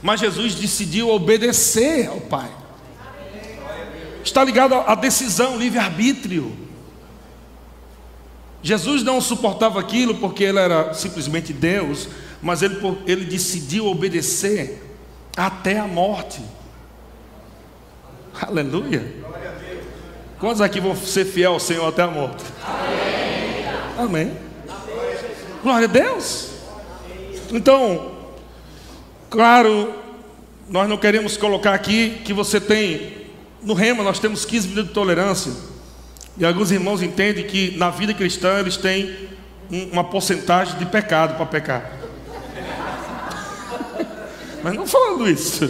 [0.02, 2.59] Mas Jesus decidiu obedecer ao Pai
[4.24, 6.54] está ligado à decisão, livre-arbítrio.
[8.62, 12.08] Jesus não suportava aquilo porque ele era simplesmente Deus,
[12.42, 14.82] mas ele, ele decidiu obedecer
[15.36, 16.40] até a morte.
[18.40, 19.20] Aleluia.
[20.38, 22.44] Quantos aqui vão ser fiel ao Senhor até a morte?
[23.98, 24.28] Amém.
[24.28, 24.36] Amém.
[25.62, 26.50] Glória a Deus.
[27.52, 28.12] Então,
[29.28, 29.94] claro,
[30.68, 33.19] nós não queremos colocar aqui que você tem
[33.62, 35.52] no Rema nós temos 15 minutos de tolerância.
[36.38, 39.28] E alguns irmãos entendem que na vida cristã eles têm
[39.92, 41.90] uma porcentagem de pecado para pecar.
[44.62, 45.68] Mas não falando isso.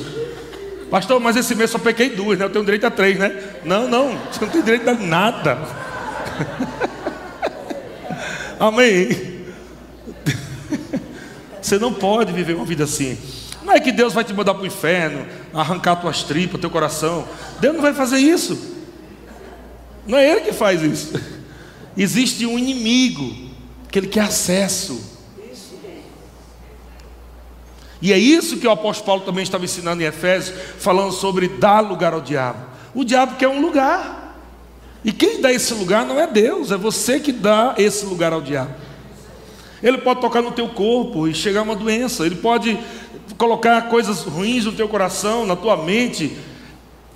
[0.90, 2.44] Pastor, mas esse mês só pequei duas, né?
[2.44, 3.32] Eu tenho direito a três, né?
[3.64, 5.58] Não, não, você não tem direito a nada.
[8.58, 9.08] Amém.
[11.62, 13.16] Você não pode viver uma vida assim.
[13.62, 17.26] Não é que Deus vai te mandar para o inferno, arrancar tuas tripas, teu coração.
[17.60, 18.58] Deus não vai fazer isso.
[20.06, 21.12] Não é Ele que faz isso.
[21.96, 23.50] Existe um inimigo
[23.90, 25.18] que ele quer acesso.
[28.00, 31.80] E é isso que o apóstolo Paulo também estava ensinando em Efésios, falando sobre dar
[31.80, 32.64] lugar ao diabo.
[32.94, 34.38] O diabo quer um lugar.
[35.04, 38.40] E quem dá esse lugar não é Deus, é você que dá esse lugar ao
[38.40, 38.74] diabo.
[39.82, 42.78] Ele pode tocar no teu corpo e chegar uma doença, ele pode
[43.36, 46.36] colocar coisas ruins no teu coração, na tua mente.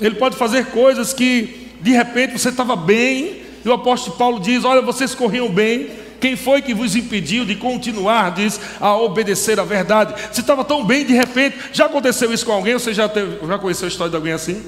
[0.00, 4.64] Ele pode fazer coisas que de repente você estava bem, e o apóstolo Paulo diz:
[4.64, 9.64] Olha, vocês corriam bem, quem foi que vos impediu de continuar, diz, a obedecer à
[9.64, 10.14] verdade?
[10.33, 12.72] Se estava tão bem, de repente, já aconteceu isso com alguém?
[12.72, 14.64] Você já, teve, já conheceu a história de alguém assim?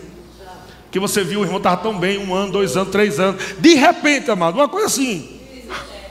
[0.90, 3.74] Que você viu o irmão estava tão bem, um ano, dois anos, três anos, de
[3.74, 5.40] repente, amado, uma coisa assim,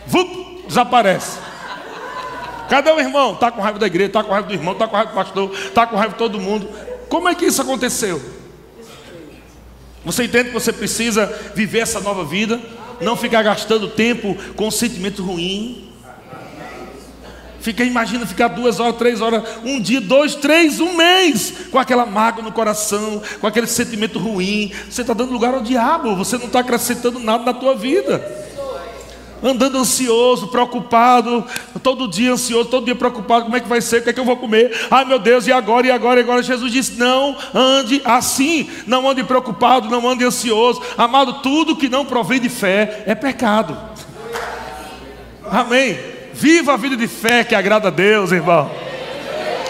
[0.07, 1.44] vup, desaparece.
[2.69, 3.33] Cadê o irmão?
[3.33, 5.51] Está com raiva da igreja, está com raiva do irmão, está com raiva do pastor,
[5.53, 6.67] está com raiva de todo mundo.
[7.09, 8.21] Como é que isso aconteceu?
[10.03, 11.25] Você entende que você precisa
[11.55, 12.59] viver essa nova vida?
[13.01, 15.91] Não ficar gastando tempo com sentimento ruim.
[17.59, 22.05] Fica, imagina ficar duas horas, três horas, um dia, dois, três, um mês, com aquela
[22.05, 24.71] mágoa no coração, com aquele sentimento ruim.
[24.87, 28.44] Você está dando lugar ao diabo, você não está acrescentando nada na tua vida
[29.43, 31.45] andando ansioso, preocupado,
[31.83, 34.19] todo dia ansioso, todo dia preocupado, como é que vai ser, o que é que
[34.19, 34.87] eu vou comer?
[34.89, 36.43] Ai meu Deus, e agora, e agora, e agora?
[36.43, 40.81] Jesus disse: não ande assim, não ande preocupado, não ande ansioso.
[40.97, 43.77] Amado, tudo que não provém de fé é pecado.
[45.49, 45.97] Amém.
[46.33, 48.69] Viva a vida de fé que agrada a Deus, irmão.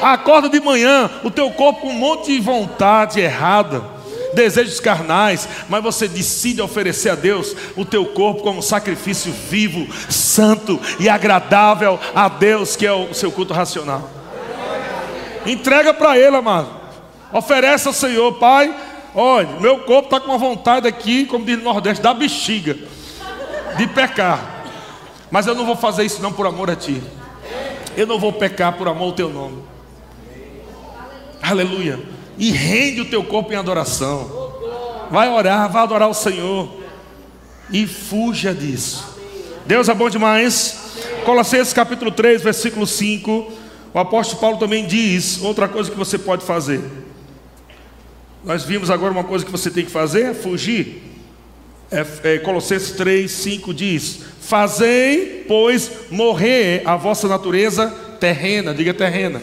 [0.01, 3.94] Acorda de manhã, o teu corpo com um monte de vontade errada
[4.35, 10.79] desejos carnais, mas você decide oferecer a Deus o teu corpo como sacrifício vivo, santo
[10.99, 14.09] e agradável a Deus, que é o seu culto racional.
[15.45, 16.69] Entrega para Ele, amado.
[17.31, 18.75] Oferece ao Senhor, Pai.
[19.13, 22.77] Olha, meu corpo está com uma vontade aqui, como diz no Nordeste, da bexiga,
[23.77, 24.63] de pecar.
[25.31, 27.01] Mas eu não vou fazer isso não por amor a Ti.
[27.95, 29.63] Eu não vou pecar por amor ao Teu nome.
[31.41, 34.45] Aleluia e rende o teu corpo em adoração.
[35.09, 36.69] Vai orar, vai adorar o Senhor
[37.71, 39.15] e fuja disso.
[39.65, 40.83] Deus é bom demais.
[41.23, 43.51] Colossenses capítulo 3, versículo 5.
[43.93, 46.81] O apóstolo Paulo também diz outra coisa que você pode fazer.
[48.43, 51.03] Nós vimos agora uma coisa que você tem que fazer: é fugir.
[51.91, 57.87] É, é, Colossenses 3, 5 diz: Fazei, pois, morrer a vossa natureza
[58.19, 59.41] terrena, diga terrena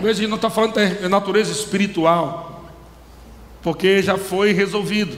[0.00, 2.64] Veja que não está falando de natureza espiritual,
[3.62, 5.16] porque já foi resolvido,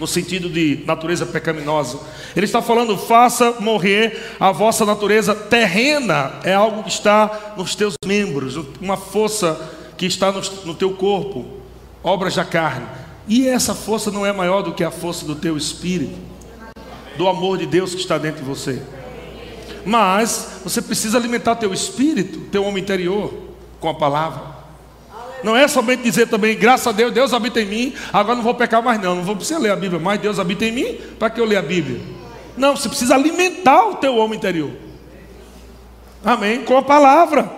[0.00, 2.00] no sentido de natureza pecaminosa.
[2.34, 7.94] Ele está falando, faça morrer a vossa natureza terrena, é algo que está nos teus
[8.04, 9.58] membros, uma força
[9.96, 11.46] que está no, no teu corpo,
[12.02, 12.86] obras da carne.
[13.28, 16.16] E essa força não é maior do que a força do teu espírito,
[17.16, 18.82] do amor de Deus que está dentro de você.
[19.86, 23.32] Mas você precisa alimentar teu espírito, teu homem interior,
[23.78, 24.42] com a palavra.
[25.44, 28.54] Não é somente dizer também, graças a Deus, Deus habita em mim, agora não vou
[28.54, 31.30] pecar mais não, não vou precisar ler a Bíblia mais, Deus habita em mim, para
[31.30, 32.00] que eu leia a Bíblia?
[32.56, 34.72] Não, você precisa alimentar o teu homem interior.
[36.24, 36.64] Amém?
[36.64, 37.48] Com a palavra.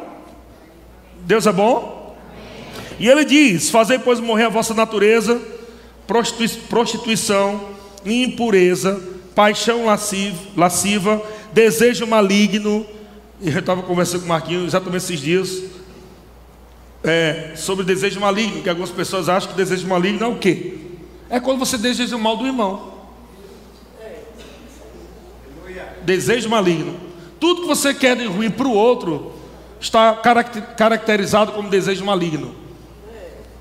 [1.21, 2.15] Deus é bom?
[2.99, 5.41] E ele diz: Fazei, pois, morrer a vossa natureza,
[6.69, 7.69] prostituição,
[8.05, 9.01] impureza,
[9.35, 9.87] paixão
[10.57, 11.23] lasciva
[11.59, 12.87] desejo maligno.
[13.43, 15.63] Eu estava conversando com o Marquinhos exatamente esses dias.
[17.03, 20.75] É, sobre desejo maligno, que algumas pessoas acham que desejo maligno é o quê?
[21.29, 22.95] É quando você deseja o mal do irmão.
[26.03, 26.95] Desejo maligno.
[27.41, 29.33] Tudo que você quer de ruim para o outro
[29.81, 30.15] está
[30.77, 32.55] caracterizado como desejo maligno.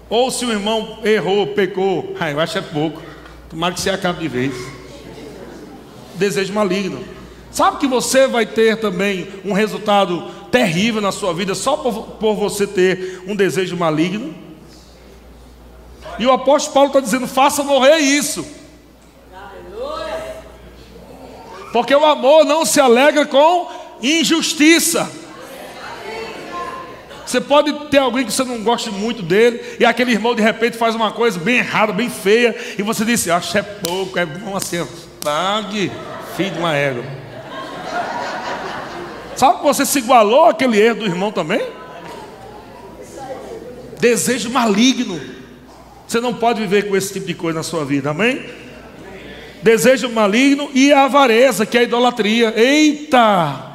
[0.07, 3.01] Ou se o irmão errou, pecou, ah, eu acho é pouco.
[3.49, 4.53] Tomara que você acabe de vez.
[6.15, 7.16] Desejo maligno.
[7.57, 12.35] Sabe que você vai ter também um resultado terrível na sua vida só por, por
[12.35, 14.31] você ter um desejo maligno?
[16.19, 18.45] E o apóstolo Paulo está dizendo: faça morrer isso.
[21.73, 23.71] Porque o amor não se alegra com
[24.03, 25.11] injustiça.
[27.25, 30.77] Você pode ter alguém que você não goste muito dele, e aquele irmão de repente
[30.77, 34.55] faz uma coisa bem errada, bem feia, e você diz: Acho é pouco, é bom
[34.55, 34.87] assim,
[35.23, 35.91] pague,
[36.35, 37.26] filho de uma égua.
[39.35, 41.61] Sabe que você se igualou àquele erro do irmão também?
[43.99, 45.21] Desejo maligno.
[46.07, 48.43] Você não pode viver com esse tipo de coisa na sua vida, amém?
[49.61, 52.53] Desejo maligno e a avareza, que é a idolatria.
[52.55, 53.65] Eita!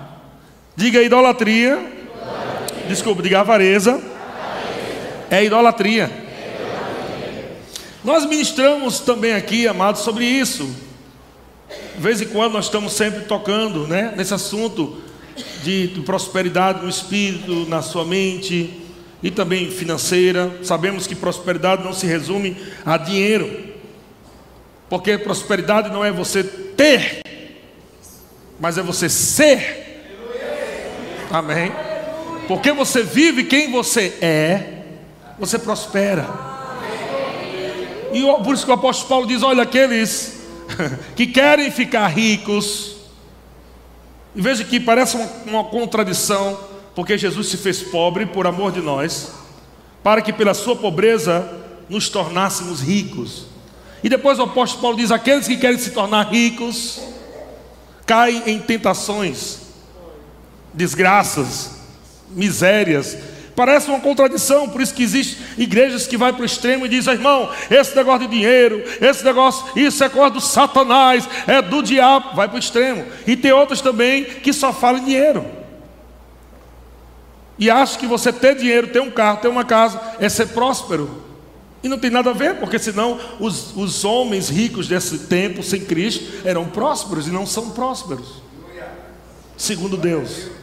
[0.75, 1.75] Diga idolatria.
[1.75, 2.89] idolatria.
[2.89, 3.93] Desculpa, diga avareza.
[3.93, 4.13] avareza.
[5.31, 6.05] É idolatria.
[6.05, 7.57] É idolatria.
[8.03, 10.69] Nós ministramos também aqui, amados, sobre isso.
[11.95, 15.03] De vez em quando nós estamos sempre tocando né, nesse assunto
[15.63, 18.83] de, de prosperidade no espírito, na sua mente
[19.23, 20.59] e também financeira.
[20.63, 23.73] Sabemos que prosperidade não se resume a dinheiro,
[24.89, 27.23] porque prosperidade não é você ter,
[28.59, 30.03] mas é você ser.
[31.31, 31.73] Amém?
[32.49, 34.83] Porque você vive quem você é,
[35.39, 36.29] você prospera.
[38.13, 40.42] E por isso que o apóstolo Paulo diz: olha, aqueles
[41.17, 42.97] que querem ficar ricos,
[44.35, 46.59] e veja que parece uma, uma contradição,
[46.95, 49.33] porque Jesus se fez pobre por amor de nós,
[50.03, 51.49] para que pela sua pobreza
[51.89, 53.47] nos tornássemos ricos.
[54.03, 57.01] E depois o apóstolo Paulo diz: aqueles que querem se tornar ricos
[58.05, 59.61] caem em tentações,
[60.75, 61.71] desgraças,
[62.31, 63.17] misérias,
[63.55, 67.13] Parece uma contradição, por isso que existem igrejas que vai para o extremo e dizem,
[67.13, 72.35] irmão, esse negócio de dinheiro, esse negócio, isso é coisa do satanás, é do diabo,
[72.35, 73.05] vai para o extremo.
[73.27, 75.45] E tem outras também que só falam em dinheiro.
[77.59, 81.23] E acham que você ter dinheiro, ter um carro, ter uma casa, é ser próspero.
[81.83, 85.85] E não tem nada a ver, porque senão os, os homens ricos desse tempo, sem
[85.85, 88.41] Cristo, eram prósperos e não são prósperos.
[89.59, 90.62] Segundo Deus.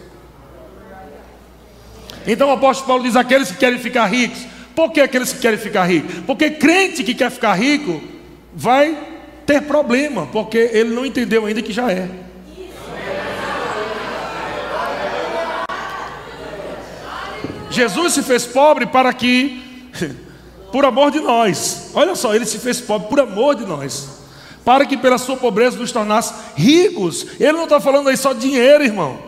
[2.32, 4.46] Então o apóstolo Paulo diz: aqueles que querem ficar ricos.
[4.76, 6.16] Por que aqueles que querem ficar ricos?
[6.26, 8.02] Porque crente que quer ficar rico
[8.54, 8.96] vai
[9.46, 12.08] ter problema, porque ele não entendeu ainda que já é.
[17.72, 19.62] Jesus se fez pobre para que,
[20.72, 24.08] por amor de nós, olha só, ele se fez pobre por amor de nós,
[24.64, 27.26] para que pela sua pobreza nos tornasse ricos.
[27.40, 29.20] Ele não está falando aí só de dinheiro, irmão,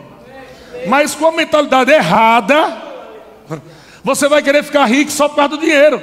[0.86, 2.91] mas com a mentalidade errada,
[4.04, 6.02] você vai querer ficar rico só por causa do dinheiro.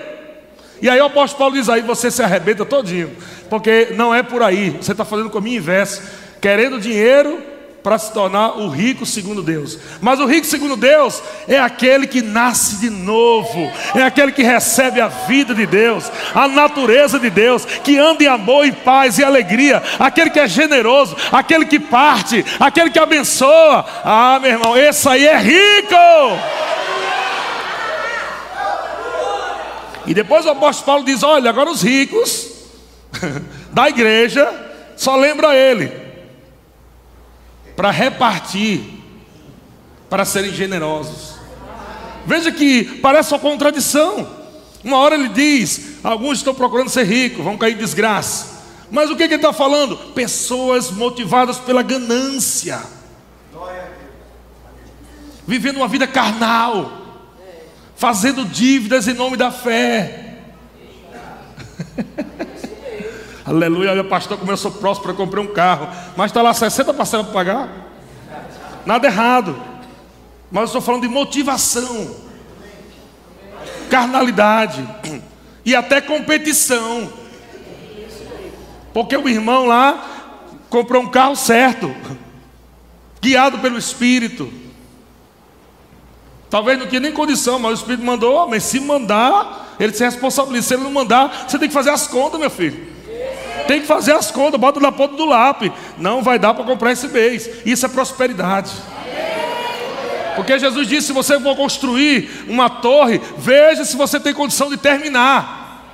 [0.81, 3.15] E aí o apóstolo Paulo diz aí, você se arrebenta todinho,
[3.49, 6.01] porque não é por aí, você está fazendo com a minha inverso,
[6.39, 7.49] querendo dinheiro
[7.83, 9.77] para se tornar o rico segundo Deus.
[10.01, 15.01] Mas o rico segundo Deus é aquele que nasce de novo, é aquele que recebe
[15.01, 19.23] a vida de Deus, a natureza de Deus, que anda em amor e paz e
[19.23, 23.85] alegria, aquele que é generoso, aquele que parte, aquele que abençoa.
[24.03, 25.95] Ah, meu irmão, esse aí é rico.
[30.09, 32.49] E depois o apóstolo Paulo diz: olha, agora os ricos
[33.71, 34.51] da igreja
[34.97, 35.91] só lembra ele
[37.75, 38.81] para repartir,
[40.09, 41.35] para serem generosos.
[42.25, 44.27] Veja que parece uma contradição.
[44.83, 48.57] Uma hora ele diz: alguns estão procurando ser ricos, vão cair em desgraça.
[48.89, 49.95] Mas o que, que ele está falando?
[50.15, 52.81] Pessoas motivadas pela ganância,
[55.45, 56.98] vivendo uma vida carnal,
[57.99, 60.37] fazendo dívidas em nome da fé.
[63.45, 66.93] Aleluia, olha, pastor, como eu sou próximo para comprar um carro, mas está lá 60
[66.93, 67.69] parcelas para pagar.
[68.85, 69.61] Nada errado.
[70.49, 72.15] Mas eu estou falando de motivação,
[73.89, 74.87] carnalidade
[75.65, 77.11] e até competição.
[78.93, 80.31] Porque o irmão lá
[80.69, 81.93] comprou um carro certo,
[83.21, 84.68] guiado pelo Espírito.
[86.49, 90.67] Talvez não tinha nem condição, mas o Espírito mandou, mas se mandar, ele se responsabiliza.
[90.67, 92.87] Se ele não mandar, você tem que fazer as contas, meu filho.
[93.67, 95.71] Tem que fazer as contas, bota na ponta do lápis.
[95.95, 97.47] Não vai dar para comprar esse mês.
[97.63, 98.71] Isso é prosperidade.
[100.35, 104.77] Porque Jesus disse: se você for construir uma torre, veja se você tem condição de
[104.77, 105.85] terminar.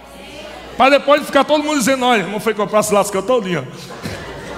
[0.78, 3.68] Para depois ficar todo mundo dizendo: olha, não foi comprar, se lascou todinho.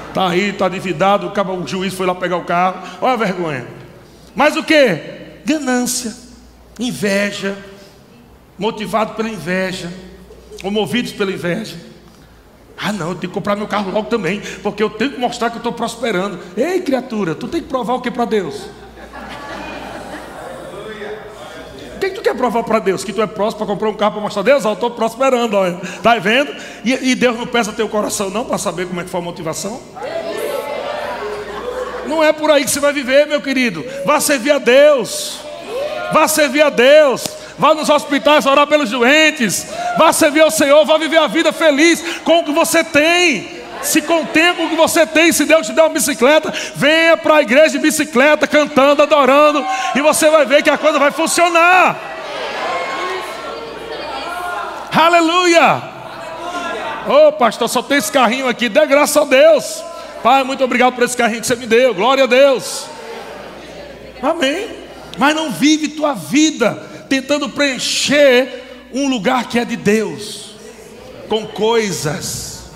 [0.10, 2.84] Está aí, está endividado, o juiz foi lá pegar o carro.
[3.02, 3.68] Olha a vergonha.
[4.36, 5.17] Mas o que?
[5.48, 6.14] Ganância,
[6.78, 7.58] inveja,
[8.60, 9.90] motivado pela inveja,
[10.62, 11.78] ou movidos pela inveja.
[12.78, 15.50] Ah, não, eu tenho que comprar meu carro logo também, porque eu tenho que mostrar
[15.50, 16.38] que eu estou prosperando.
[16.58, 18.56] Ei, criatura, tu tem que provar o que para Deus?
[21.96, 23.06] O que, que tu quer provar para Deus?
[23.06, 24.66] Que tu é próximo para comprar um carro para mostrar a Deus?
[24.66, 25.80] Eu estou prosperando, olha.
[25.82, 26.54] Está vendo?
[26.84, 29.24] E, e, Deus não pesa teu coração, não, para saber como é que foi a
[29.24, 29.82] motivação?
[32.08, 33.86] Não é por aí que você vai viver, meu querido.
[34.06, 35.40] Vá servir a Deus.
[36.14, 40.98] Vá servir a Deus vá nos hospitais orar pelos doentes, vá servir ao Senhor, vá
[40.98, 43.58] viver a vida feliz com o que você tem.
[43.82, 45.32] Se contenha com o que você tem.
[45.32, 49.64] Se Deus te der uma bicicleta, venha para a igreja de bicicleta, cantando, adorando,
[49.96, 51.96] e você vai ver que a coisa vai funcionar.
[54.92, 55.82] Aleluia!
[57.08, 59.84] Ô oh, pastor, só tem esse carrinho aqui, dê graças a Deus.
[60.24, 61.94] Pai, muito obrigado por esse carrinho que você me deu.
[61.94, 62.86] Glória a Deus.
[64.22, 64.68] Amém.
[65.18, 66.74] Mas não vive tua vida
[67.10, 70.56] tentando preencher um lugar que é de Deus,
[71.28, 72.72] com coisas.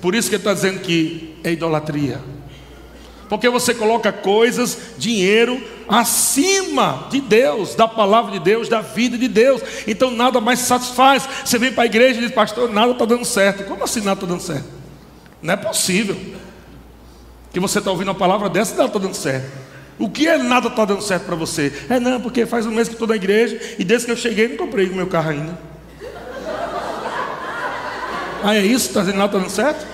[0.00, 2.20] Por isso que ele está dizendo que é idolatria.
[3.28, 9.28] Porque você coloca coisas, dinheiro, acima de Deus, da palavra de Deus, da vida de
[9.28, 9.62] Deus.
[9.86, 11.26] Então nada mais satisfaz.
[11.44, 13.64] Você vem para a igreja e diz, pastor, nada está dando certo.
[13.64, 14.81] Como assim nada está dando certo?
[15.42, 16.16] Não é possível.
[17.52, 19.50] Que você está ouvindo uma palavra dessa e nada está dando certo.
[19.98, 21.72] O que é nada está dando certo para você?
[21.88, 24.48] É não, porque faz um mês que estou na igreja e desde que eu cheguei
[24.48, 25.58] não comprei o meu carro ainda.
[28.42, 28.88] Ah, é isso?
[28.88, 29.86] Está dizendo nada está dando certo?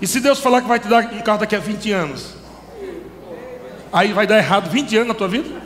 [0.00, 2.34] E se Deus falar que vai te dar um carro daqui a 20 anos?
[3.92, 5.62] Aí vai dar errado 20 anos na tua vida?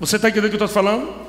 [0.00, 1.23] Você está entendendo o que eu estou falando?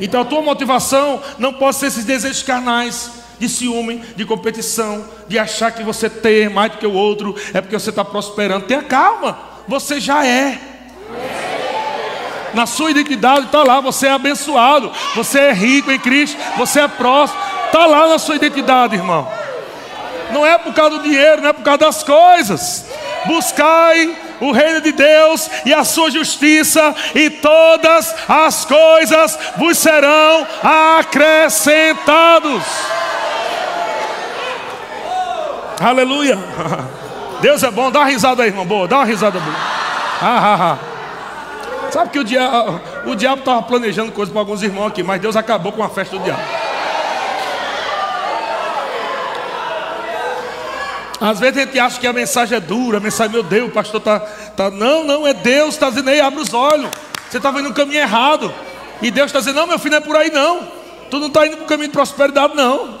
[0.00, 5.38] Então a tua motivação não pode ser esses desejos carnais de ciúme, de competição, de
[5.38, 8.66] achar que você tem mais do que o outro, é porque você está prosperando.
[8.66, 10.58] Tenha calma, você já é.
[12.52, 16.88] Na sua identidade está lá, você é abençoado, você é rico em Cristo, você é
[16.88, 17.40] próximo.
[17.66, 19.30] Está lá na sua identidade, irmão.
[20.32, 22.84] Não é por causa do dinheiro, não é por causa das coisas.
[23.26, 30.44] Buscai o reino de Deus e a sua justiça, e todas as coisas vos serão
[30.62, 32.64] acrescentados.
[35.80, 36.36] Aleluia.
[37.40, 38.66] Deus é bom, dá uma risada aí, irmão.
[38.66, 39.56] Boa, dá uma risada boa.
[40.20, 40.76] Ah, ah, ah.
[41.90, 45.36] Sabe que o diabo o diabo estava planejando coisas para alguns irmãos aqui, mas Deus
[45.36, 46.42] acabou com a festa do diabo.
[51.20, 53.72] Às vezes a gente acha que a mensagem é dura, a mensagem, meu Deus, o
[53.72, 54.20] pastor está.
[54.20, 54.70] Tá...
[54.70, 56.90] Não, não, é Deus, está dizendo, aí, abre os olhos.
[57.28, 58.52] Você está vendo o caminho errado.
[59.02, 60.66] E Deus está dizendo, não, meu filho, não é por aí não.
[61.10, 62.98] Tu não está indo para o caminho de prosperidade, não.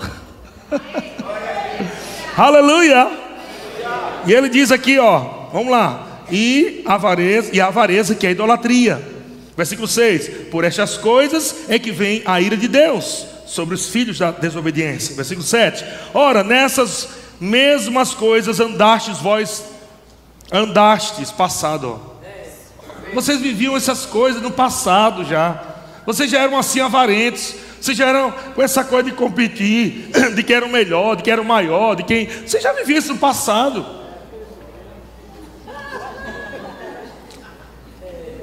[2.36, 3.10] Aleluia.
[4.26, 5.18] E ele diz aqui, ó,
[5.52, 6.06] vamos lá.
[6.30, 9.02] E avareza, e a avareza que é a idolatria.
[9.56, 14.18] Versículo 6: Por estas coisas é que vem a ira de Deus sobre os filhos
[14.18, 15.14] da desobediência.
[15.14, 19.64] Versículo 7: Ora, nessas mesmas coisas andastes vós,
[20.52, 22.00] andastes, passado.
[23.14, 25.62] Vocês viviam essas coisas no passado já.
[26.06, 27.54] Vocês já eram assim avarentos.
[27.80, 31.30] Vocês já eram com essa coisa de competir, de que era o melhor, de que
[31.30, 32.26] era o maior, de quem.
[32.26, 33.86] Vocês já viviam isso no passado.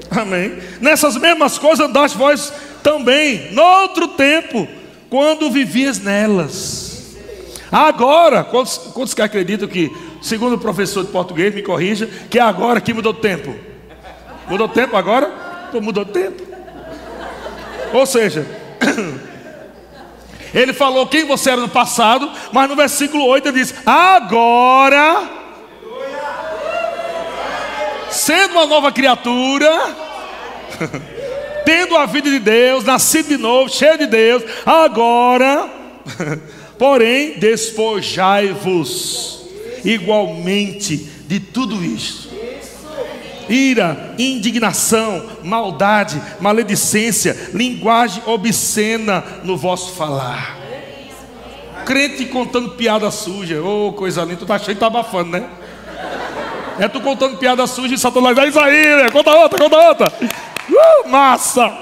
[0.10, 0.58] Amém.
[0.82, 4.68] Nessas mesmas coisas andaste vós também, no outro tempo,
[5.10, 6.77] quando vivias nelas.
[7.72, 9.92] Agora, quantos, quantos que acreditam que,
[10.22, 13.54] segundo o professor de português, me corrija, que é agora que mudou o tempo?
[14.48, 15.28] Mudou o tempo agora?
[15.72, 16.44] Pô, mudou o tempo.
[17.94, 18.46] Ou seja,
[20.54, 25.30] ele falou quem você era no passado, mas no versículo 8 ele diz: Agora,
[28.10, 29.96] sendo uma nova criatura,
[31.66, 35.70] tendo a vida de Deus, nascido de novo, cheio de Deus, agora
[36.78, 39.42] Porém, despojai-vos
[39.84, 40.98] igualmente
[41.28, 42.30] de tudo isto:
[43.50, 50.58] ira, indignação, maldade, maledicência, linguagem obscena no vosso falar.
[51.86, 55.50] Crente contando piada suja, ô oh, coisa linda, tu tá cheio, tá abafando, né?
[56.80, 59.10] É tu contando piada suja e Satanás, é isso aí, né?
[59.10, 60.14] conta outra, conta outra.
[60.70, 61.76] Uh, massa!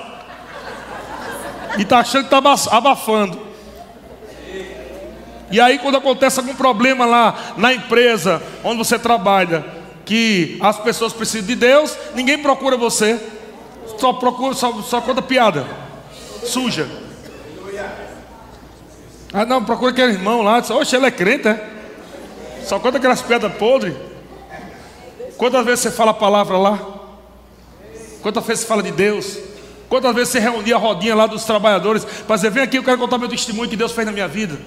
[1.77, 3.44] E tá achando que tá abafando.
[5.51, 9.65] E aí, quando acontece algum problema lá na empresa onde você trabalha,
[10.05, 13.19] que as pessoas precisam de Deus, ninguém procura você,
[13.99, 15.85] só procura, só, só conta piada
[16.45, 16.87] suja.
[19.33, 21.69] Ah, não, procura aquele irmão lá, diz, oxe, ele é crente, é?
[22.63, 23.93] Só conta aquelas pedras podres.
[25.37, 26.79] Quantas vezes você fala a palavra lá?
[28.21, 29.37] Quantas vezes você fala de Deus?
[29.89, 32.97] Quantas vezes você reunia a rodinha lá dos trabalhadores para dizer, vem aqui, eu quero
[32.97, 34.57] contar meu testemunho que Deus fez na minha vida.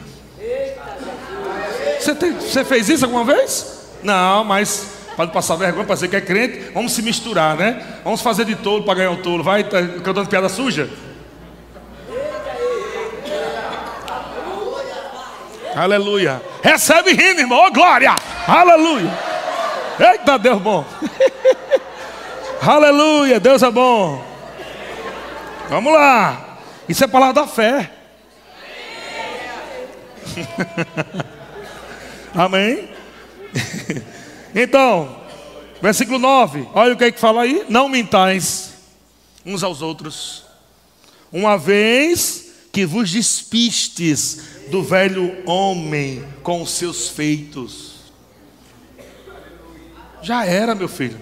[1.99, 3.79] Você, tem, você fez isso alguma vez?
[4.03, 7.85] Não, mas para passar vergonha, para dizer que é crente, vamos se misturar, né?
[8.05, 9.43] Vamos fazer de tolo para ganhar o tolo.
[9.43, 10.89] Vai tá, cantando piada suja?
[15.75, 16.41] Aleluia.
[16.63, 17.65] Recebe rindo, irmão.
[17.67, 18.15] Oh, glória.
[18.47, 19.11] Aleluia.
[19.99, 20.85] Eita, Deus bom.
[22.63, 23.41] Aleluia.
[23.41, 24.25] Deus é bom.
[25.69, 26.59] Vamos lá.
[26.89, 27.91] Isso é palavra da fé.
[32.35, 32.89] Amém?
[34.55, 35.21] então,
[35.81, 38.75] versículo 9, olha o que é que fala aí: Não mintais
[39.45, 40.45] uns aos outros,
[41.33, 47.99] uma vez que vos despistes do velho homem com os seus feitos.
[50.21, 51.19] Já era, meu filho.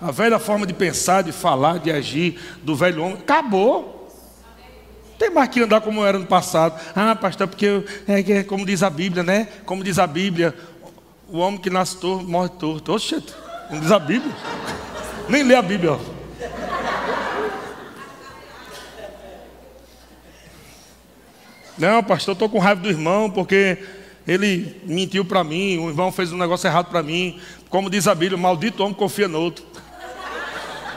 [0.00, 3.97] A velha forma de pensar, de falar, de agir do velho homem, acabou.
[5.18, 6.80] Tem mais que andar como era no passado.
[6.94, 9.48] Ah, pastor, porque é, é como diz a Bíblia, né?
[9.66, 10.54] Como diz a Bíblia,
[11.28, 12.92] o homem que nasce torto morre torto.
[12.92, 13.22] Oxe,
[13.70, 14.32] não diz a Bíblia.
[15.28, 15.92] Nem lê a Bíblia.
[15.92, 15.98] Ó.
[21.76, 23.78] Não, pastor, estou com raiva do irmão porque
[24.26, 27.40] ele mentiu para mim, o irmão fez um negócio errado para mim.
[27.68, 29.64] Como diz a Bíblia, maldito homem confia no outro.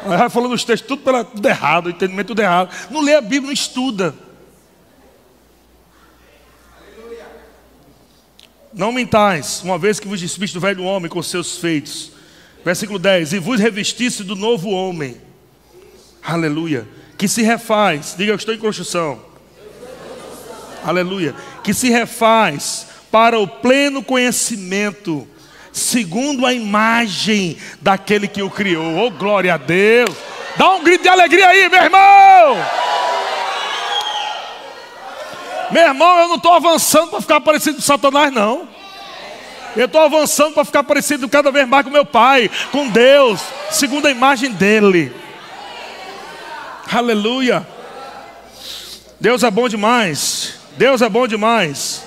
[0.06, 2.74] Vai falando os textos tudo, pela, tudo errado, entendimento tudo errado.
[2.90, 4.16] Não lê a Bíblia, não estuda.
[8.74, 12.12] Não mentais, uma vez que vos despiste do velho homem com seus feitos.
[12.64, 15.22] Versículo 10: E vos revestisse do novo homem.
[16.24, 16.88] Aleluia.
[17.18, 19.22] Que se refaz, diga eu estou em construção.
[20.84, 21.36] Aleluia.
[21.64, 25.28] Que se refaz para o pleno conhecimento
[25.72, 29.06] segundo a imagem daquele que o criou.
[29.06, 30.16] Oh, glória a Deus!
[30.58, 32.58] Dá um grito de alegria aí, meu irmão.
[35.72, 38.68] Meu irmão, eu não estou avançando para ficar parecido com Satanás, não.
[39.76, 44.06] Eu estou avançando para ficar parecido cada vez mais com meu pai, com Deus, segundo
[44.06, 45.14] a imagem dele.
[46.92, 47.66] Aleluia.
[49.18, 50.56] Deus é bom demais.
[50.78, 52.01] Deus é bom demais.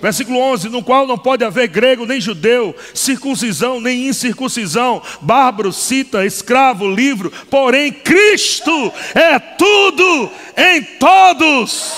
[0.00, 6.24] Versículo 11: No qual não pode haver grego nem judeu, circuncisão nem incircuncisão, bárbaro, cita,
[6.24, 11.92] escravo, livro, porém Cristo é tudo em todos.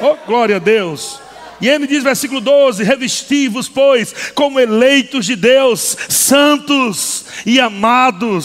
[0.00, 1.20] Oh, glória a Deus.
[1.60, 8.44] E ele diz, versículo 12: Revesti-vos, pois, como eleitos de Deus, santos e amados,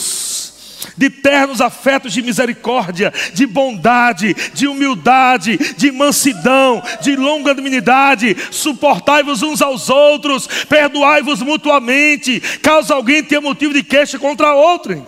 [0.98, 9.62] de ternos afetos de misericórdia, de bondade, de humildade, de mansidão, de longanimidade, suportai-vos uns
[9.62, 15.06] aos outros, perdoai-vos mutuamente, caso alguém tenha motivo de queixa contra outro.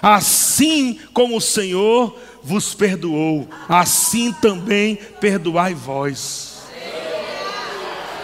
[0.00, 6.47] Assim como o Senhor vos perdoou, assim também perdoai vós.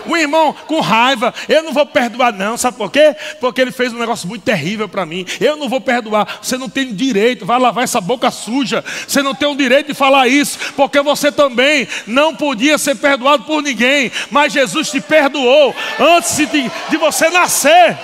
[0.07, 3.15] O irmão com raiva, eu não vou perdoar, não, sabe por quê?
[3.41, 5.25] Porque ele fez um negócio muito terrível para mim.
[5.41, 6.41] Eu não vou perdoar.
[6.43, 8.85] Você não tem direito, vai lavar essa boca suja.
[9.07, 13.45] Você não tem o direito de falar isso, porque você também não podia ser perdoado
[13.45, 14.11] por ninguém.
[14.31, 17.99] Mas Jesus te perdoou antes de, de você nascer.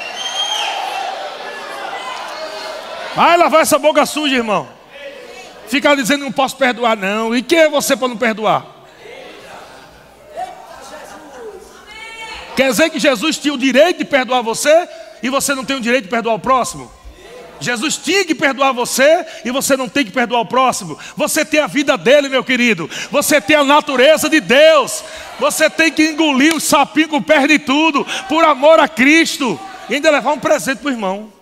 [3.15, 4.69] Vai lavar essa boca suja, irmão.
[5.69, 7.35] Ficar dizendo não posso perdoar, não.
[7.35, 8.80] E quem é você para não perdoar?
[12.61, 14.87] Quer dizer que Jesus tinha o direito de perdoar você
[15.23, 16.93] e você não tem o direito de perdoar o próximo?
[17.59, 20.99] Jesus tinha que perdoar você e você não tem que perdoar o próximo.
[21.17, 22.87] Você tem a vida dele, meu querido.
[23.11, 25.03] Você tem a natureza de Deus.
[25.39, 29.59] Você tem que engolir o sapinho com perna e tudo, por amor a Cristo.
[29.89, 31.33] E ainda levar um presente para o irmão.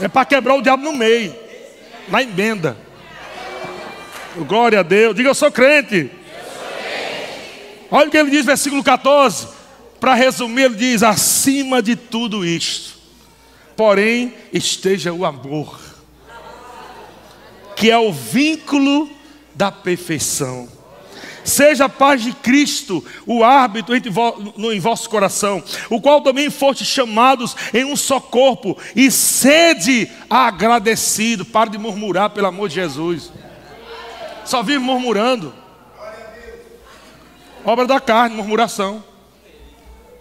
[0.00, 1.34] É para quebrar o diabo no meio
[2.06, 2.76] na emenda.
[4.46, 5.16] Glória a Deus.
[5.16, 6.08] Diga, eu sou crente.
[7.90, 9.48] Olha o que ele diz, versículo 14.
[10.00, 12.94] Para resumir, ele diz: acima de tudo isto,
[13.76, 15.78] porém, esteja o amor,
[17.74, 19.10] que é o vínculo
[19.54, 20.68] da perfeição.
[21.46, 26.20] Seja a paz de Cristo o árbitro entre vo, no, em vosso coração, o qual
[26.20, 31.44] também foste chamados em um só corpo, e sede agradecido.
[31.44, 33.32] Para de murmurar, pelo amor de Jesus.
[34.44, 35.54] Só vive murmurando.
[37.66, 39.04] Obra da carne, murmuração.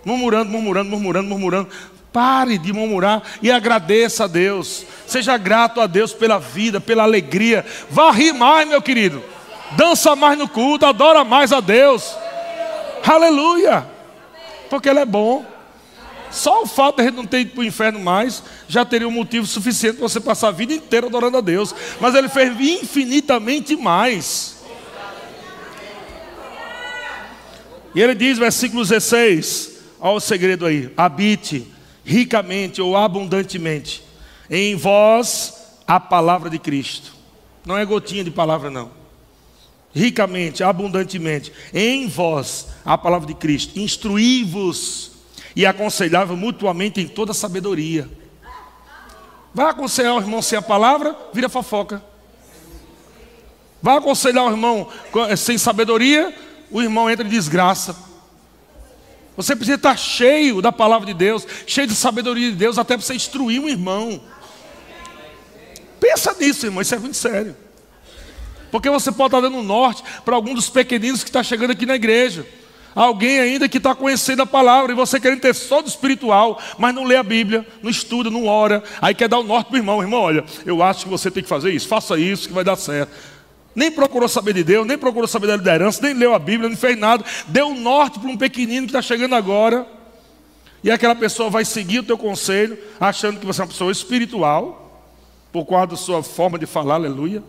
[0.03, 1.69] Murmurando, murmurando, murmurando, murmurando.
[2.11, 4.85] Pare de murmurar e agradeça a Deus.
[5.07, 7.65] Seja grato a Deus pela vida, pela alegria.
[7.89, 9.23] Vá rir mais, meu querido
[9.71, 12.15] dança mais no culto, adora mais a Deus.
[13.05, 13.85] Aleluia!
[14.69, 15.45] Porque Ele é bom.
[16.31, 19.07] Só o fato de a gente não ter ido para o inferno mais já teria
[19.07, 21.73] um motivo suficiente para você passar a vida inteira adorando a Deus.
[21.99, 24.55] Mas Ele fez infinitamente mais.
[27.95, 31.65] E ele diz, versículo 16: Olha o segredo aí: habite
[32.03, 34.03] ricamente ou abundantemente
[34.49, 35.53] em vós
[35.87, 37.13] a palavra de Cristo.
[37.65, 39.05] Não é gotinha de palavra, não
[39.95, 45.11] ricamente, abundantemente, em vós a palavra de Cristo, instruí-vos
[45.55, 48.09] e aconselhava mutuamente em toda sabedoria.
[49.53, 52.03] Vai aconselhar o irmão sem a palavra, vira fofoca.
[53.81, 54.89] Vai aconselhar o irmão
[55.37, 56.35] sem sabedoria,
[56.72, 57.95] o irmão entra em desgraça.
[59.38, 63.05] Você precisa estar cheio da palavra de Deus, cheio de sabedoria de Deus, até para
[63.05, 64.22] você instruir um irmão.
[65.99, 67.55] Pensa nisso, irmão, isso é muito sério.
[68.72, 71.95] Porque você pode estar dando norte para algum dos pequeninos que está chegando aqui na
[71.95, 72.45] igreja.
[72.95, 76.95] Alguém ainda que está conhecendo a palavra e você querendo ter só do espiritual, mas
[76.95, 79.78] não lê a Bíblia, não estuda, não ora, aí quer dar o norte para o
[79.78, 80.01] irmão.
[80.01, 82.78] Irmão, olha, eu acho que você tem que fazer isso, faça isso que vai dar
[82.78, 83.11] certo.
[83.76, 86.78] Nem procurou saber de Deus, nem procurou saber da liderança, nem leu a Bíblia, não
[86.78, 87.26] fez nada.
[87.47, 89.86] Deu o norte para um pequenino que está chegando agora.
[90.82, 95.03] E aquela pessoa vai seguir o teu conselho, achando que você é uma pessoa espiritual,
[95.51, 97.43] por causa da sua forma de falar, aleluia.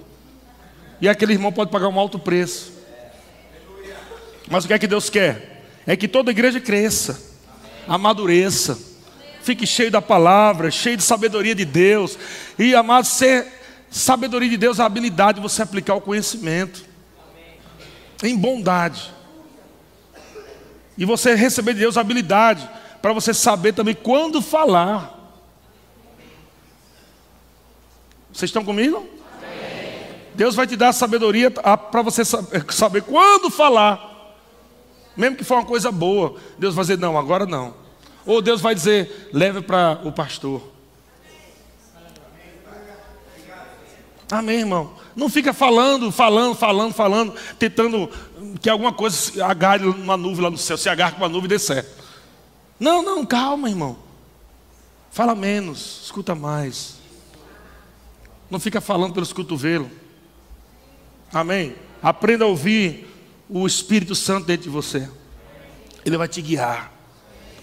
[1.01, 2.72] E aquele irmão pode pagar um alto preço.
[4.49, 5.64] Mas o que é que Deus quer?
[5.87, 7.20] É que toda igreja cresça,
[7.87, 8.79] amadureça,
[9.43, 12.18] fique cheio da palavra, cheio de sabedoria de Deus.
[12.59, 13.47] E, amado, ser
[13.97, 16.84] sabedoria de Deus é a habilidade de você aplicar o conhecimento
[18.22, 19.12] em bondade.
[20.99, 22.68] E você receber de Deus a habilidade
[23.01, 25.14] para você saber também quando falar.
[28.32, 29.09] Vocês estão comigo?
[30.34, 34.34] Deus vai te dar sabedoria para você saber quando falar.
[35.16, 37.74] Mesmo que for uma coisa boa, Deus vai dizer, não, agora não.
[38.26, 40.76] Ou Deus vai dizer, leve para o pastor.
[44.31, 44.93] Amém, irmão?
[45.14, 48.11] Não fica falando, falando, falando, falando, tentando
[48.61, 51.49] que alguma coisa agarre uma nuvem lá no céu, se agarre com uma nuvem e
[51.49, 52.05] dê certo.
[52.79, 53.97] Não, não, calma, irmão.
[55.11, 56.97] Fala menos, escuta mais.
[58.51, 59.89] Não fica falando pelos cotovelos.
[61.33, 61.74] Amém?
[62.03, 63.09] Aprenda a ouvir
[63.49, 65.09] o Espírito Santo dentro de você.
[66.05, 66.93] Ele vai te guiar.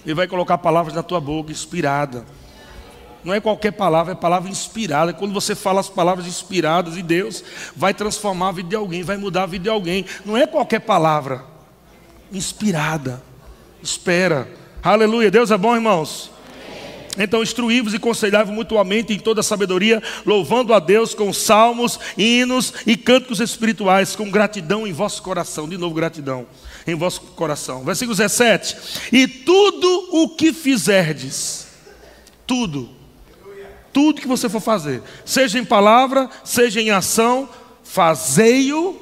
[0.05, 2.25] Ele vai colocar palavras na tua boca, inspirada.
[3.23, 5.13] Não é qualquer palavra, é palavra inspirada.
[5.13, 7.43] Quando você fala as palavras inspiradas de Deus,
[7.75, 10.05] vai transformar a vida de alguém, vai mudar a vida de alguém.
[10.25, 11.43] Não é qualquer palavra.
[12.31, 13.23] Inspirada.
[13.81, 14.47] Espera.
[14.83, 15.31] Aleluia.
[15.31, 16.31] Deus é bom, irmãos.
[17.17, 22.97] Então, instruí-vos e conselhai-vos mutuamente em toda sabedoria, louvando a Deus com salmos, hinos e
[22.97, 25.69] cânticos espirituais, com gratidão em vosso coração.
[25.69, 26.47] De novo, gratidão
[26.87, 27.83] em vosso coração.
[27.83, 28.75] Versículo 17:
[29.11, 31.67] E tudo o que fizerdes,
[32.47, 32.89] tudo,
[33.93, 37.47] tudo que você for fazer, seja em palavra, seja em ação,
[37.83, 38.99] fazei-o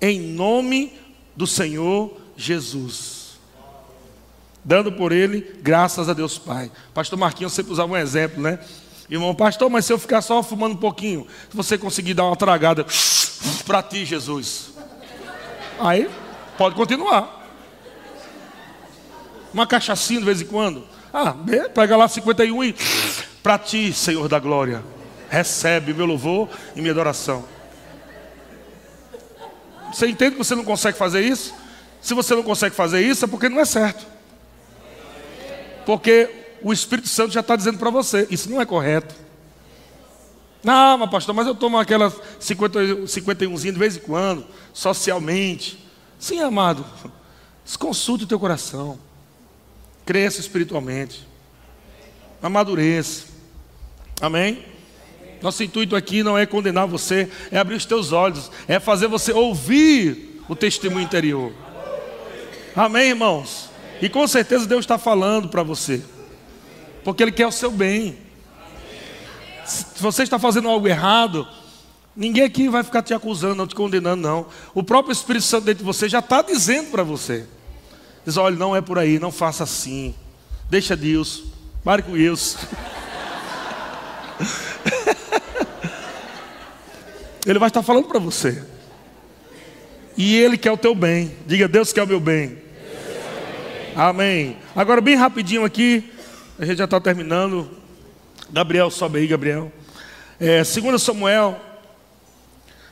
[0.00, 0.92] em nome
[1.34, 3.18] do Senhor Jesus
[4.68, 6.70] dando por ele graças a Deus Pai.
[6.92, 8.58] Pastor Marquinhos sempre usava um exemplo, né?
[9.08, 12.36] Irmão, pastor, mas se eu ficar só fumando um pouquinho, se você conseguir dar uma
[12.36, 12.84] tragada
[13.64, 14.72] para ti, Jesus.
[15.80, 16.10] Aí,
[16.58, 17.48] pode continuar.
[19.54, 20.84] Uma cachaçinha de vez em quando.
[21.14, 21.34] Ah,
[21.72, 22.74] pega lá 51 e
[23.48, 24.84] para ti, Senhor da glória,
[25.30, 27.46] recebe meu louvor e minha adoração.
[29.90, 31.54] Você entende que você não consegue fazer isso?
[31.98, 34.06] Se você não consegue fazer isso, é porque não é certo.
[35.86, 36.28] Porque
[36.60, 39.14] o Espírito Santo já está dizendo para você: isso não é correto.
[40.62, 45.82] Não, mas pastor, mas eu tomo aquelas 50, 51 de vez em quando, socialmente.
[46.18, 46.84] Sim, amado,
[47.78, 48.98] consulte o teu coração,
[50.04, 51.26] cresça espiritualmente,
[52.42, 53.27] amadureça.
[54.20, 54.64] Amém?
[55.40, 59.32] Nosso intuito aqui não é condenar você, é abrir os teus olhos, é fazer você
[59.32, 61.52] ouvir o testemunho interior.
[62.74, 63.70] Amém, irmãos?
[64.00, 66.02] E com certeza Deus está falando para você,
[67.04, 68.16] porque Ele quer o seu bem.
[69.64, 71.46] Se você está fazendo algo errado,
[72.16, 74.46] ninguém aqui vai ficar te acusando, não te condenando, não.
[74.74, 77.46] O próprio Espírito Santo dentro de você já está dizendo para você:
[78.24, 80.14] diz, olha, não é por aí, não faça assim,
[80.68, 81.44] deixa Deus,
[81.84, 82.58] pare com isso.
[87.46, 88.62] Ele vai estar falando para você.
[90.16, 91.34] E Ele quer o teu bem.
[91.46, 92.58] Diga, Deus quer o meu bem.
[93.94, 94.56] Amém.
[94.76, 96.12] Agora, bem rapidinho aqui,
[96.58, 97.68] a gente já está terminando.
[98.50, 99.72] Gabriel, sobe aí, Gabriel.
[100.40, 101.58] É, 2 Samuel,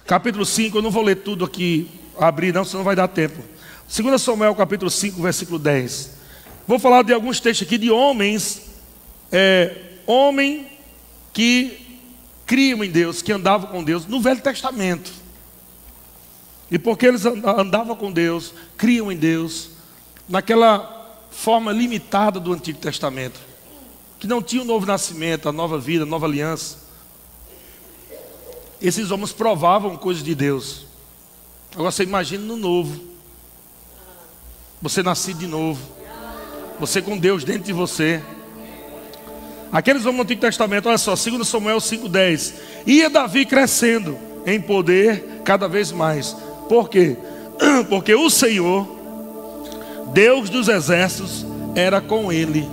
[0.04, 1.88] capítulo 5, eu não vou ler tudo aqui,
[2.18, 3.42] abrir, não, senão vai dar tempo.
[3.88, 6.16] 2 Samuel, capítulo 5, versículo 10.
[6.66, 8.62] Vou falar de alguns textos aqui de homens,
[9.30, 9.76] é,
[10.06, 10.75] homem
[11.36, 12.00] que
[12.46, 15.12] criam em Deus, que andavam com Deus no Velho Testamento.
[16.70, 19.68] E porque eles andavam com Deus, criam em Deus,
[20.26, 23.38] naquela forma limitada do Antigo Testamento,
[24.18, 26.78] que não tinha o novo nascimento, a nova vida, a nova aliança.
[28.80, 30.86] Esses homens provavam coisas de Deus.
[31.74, 32.98] Agora você imagina no novo.
[34.80, 35.86] Você nascido de novo.
[36.80, 38.24] Você com Deus dentro de você.
[39.72, 42.54] Aqueles homens do Antigo Testamento, olha só, 2 Samuel 5,10.
[42.86, 46.36] Ia Davi crescendo em poder cada vez mais.
[46.68, 47.16] Por quê?
[47.88, 48.96] Porque o Senhor
[50.12, 51.44] Deus dos exércitos
[51.74, 52.66] era com ele.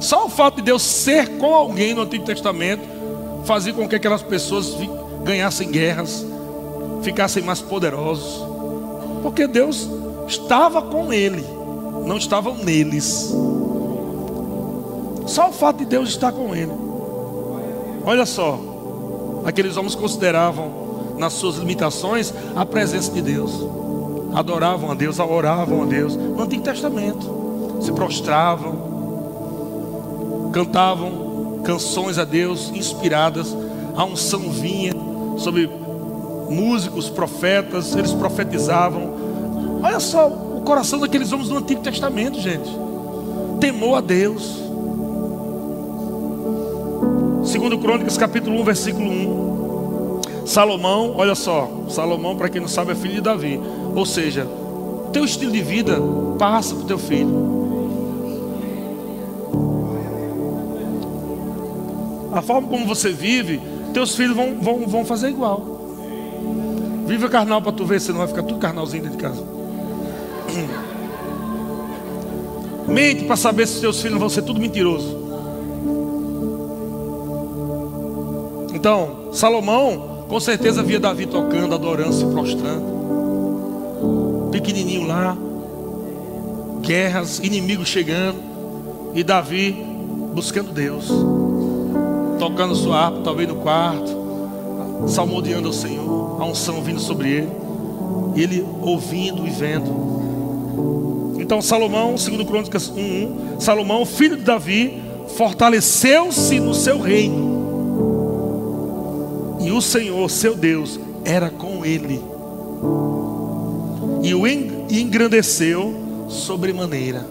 [0.00, 2.82] Só o fato de Deus ser com alguém no Antigo Testamento
[3.44, 4.76] fazia com que aquelas pessoas
[5.24, 6.24] ganhassem guerras,
[7.02, 8.40] ficassem mais poderosos,
[9.22, 9.88] porque Deus
[10.28, 11.44] estava com ele,
[12.06, 13.34] não estavam neles.
[15.28, 16.72] Só o fato de Deus estar com ele.
[18.04, 18.58] Olha só,
[19.44, 23.78] aqueles homens consideravam nas suas limitações a presença de Deus
[24.34, 26.16] adoravam a Deus, oravam a Deus.
[26.16, 28.88] No Antigo Testamento, se prostravam,
[30.52, 33.56] cantavam canções a Deus inspiradas,
[33.96, 34.92] a unção vinha
[35.38, 35.68] sobre
[36.48, 39.80] músicos, profetas, eles profetizavam.
[39.82, 42.70] Olha só o coração daqueles homens do Antigo Testamento, gente.
[43.60, 44.67] Temor a Deus.
[47.48, 50.20] Segundo Crônicas, capítulo 1, versículo 1.
[50.44, 53.58] Salomão, olha só, Salomão, para quem não sabe, é filho de Davi.
[53.94, 54.46] Ou seja,
[55.14, 55.98] teu estilo de vida
[56.38, 57.56] passa para o teu filho.
[62.34, 63.62] A forma como você vive,
[63.94, 65.96] teus filhos vão, vão, vão fazer igual.
[67.06, 69.42] Viva carnal para tu ver se não vai ficar tudo carnalzinho dentro de casa.
[72.86, 75.17] Mente para saber se teus filhos vão ser tudo mentiroso.
[78.78, 82.86] Então, Salomão, com certeza via Davi tocando, adorando, se prostrando.
[84.52, 85.36] Pequenininho lá,
[86.80, 88.38] guerras, inimigos chegando,
[89.16, 89.72] e Davi
[90.32, 91.10] buscando Deus,
[92.38, 94.16] tocando sua harpa, talvez no quarto,
[95.08, 97.48] salmodiando ao Senhor, a unção vindo sobre ele,
[98.36, 101.34] ele ouvindo e vendo.
[101.40, 105.02] Então, Salomão, segundo Crônicas 1:1, Salomão, filho de Davi,
[105.36, 107.57] fortaleceu-se no seu reino.
[109.68, 112.24] E o Senhor, seu Deus, era com ele.
[114.22, 115.94] E o engrandeceu
[116.26, 117.26] sobremaneira.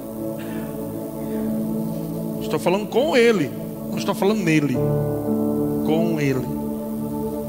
[2.40, 3.50] Estou falando com ele,
[3.90, 4.76] não estou falando nele.
[5.84, 6.46] Com ele.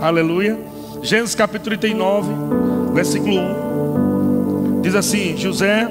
[0.01, 0.59] Aleluia.
[1.03, 2.33] Gênesis capítulo 39,
[2.95, 4.81] versículo 1.
[4.81, 5.87] Diz assim: José,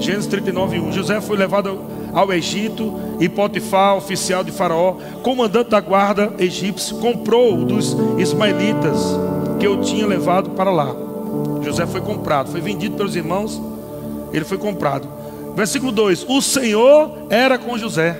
[0.00, 0.92] Gênesis 39, 1.
[0.92, 1.80] José foi levado
[2.16, 8.96] ao Egito e Potifar, oficial de Faraó, comandante da guarda egípcio, comprou dos ismaelitas
[9.60, 10.96] que eu tinha levado para lá.
[11.62, 13.60] José foi comprado, foi vendido pelos irmãos,
[14.32, 15.06] ele foi comprado.
[15.54, 18.18] Versículo 2: O Senhor era com José.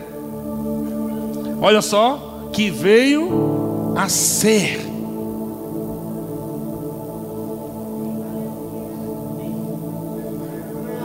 [1.62, 4.84] Olha só, que veio a ser.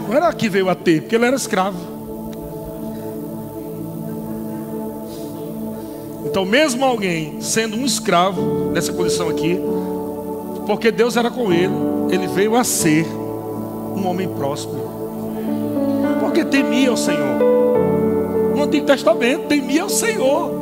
[0.10, 1.91] Não era que veio a ter, porque ele era escravo.
[6.32, 9.60] Então, mesmo alguém sendo um escravo nessa condição aqui,
[10.66, 11.74] porque Deus era com ele,
[12.10, 14.80] ele veio a ser um homem próspero.
[16.22, 17.38] Porque temia o Senhor.
[18.56, 20.54] No Antigo Testamento, temia o Senhor.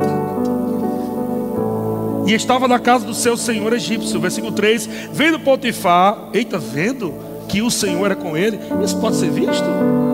[2.25, 4.19] E estava na casa do seu senhor egípcio.
[4.19, 7.13] Versículo 3: Vendo Potifar, eita, vendo
[7.47, 10.08] que o Senhor era com ele, isso pode ser visto?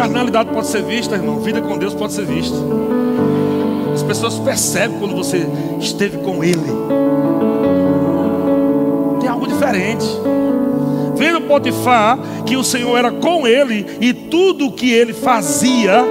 [0.00, 2.56] Carnalidade pode ser vista, irmão, vida com Deus pode ser vista.
[3.92, 5.46] As pessoas percebem quando você
[5.78, 6.72] esteve com Ele.
[9.20, 10.06] Tem algo diferente.
[11.16, 16.02] Vendo Potifar que o Senhor era com ele e tudo o que ele fazia,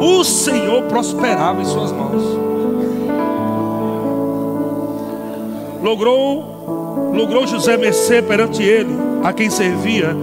[0.00, 2.22] o Senhor prosperava em suas mãos.
[5.80, 8.92] Logrou, logrou José mercê perante ele,
[9.22, 10.16] a quem servia,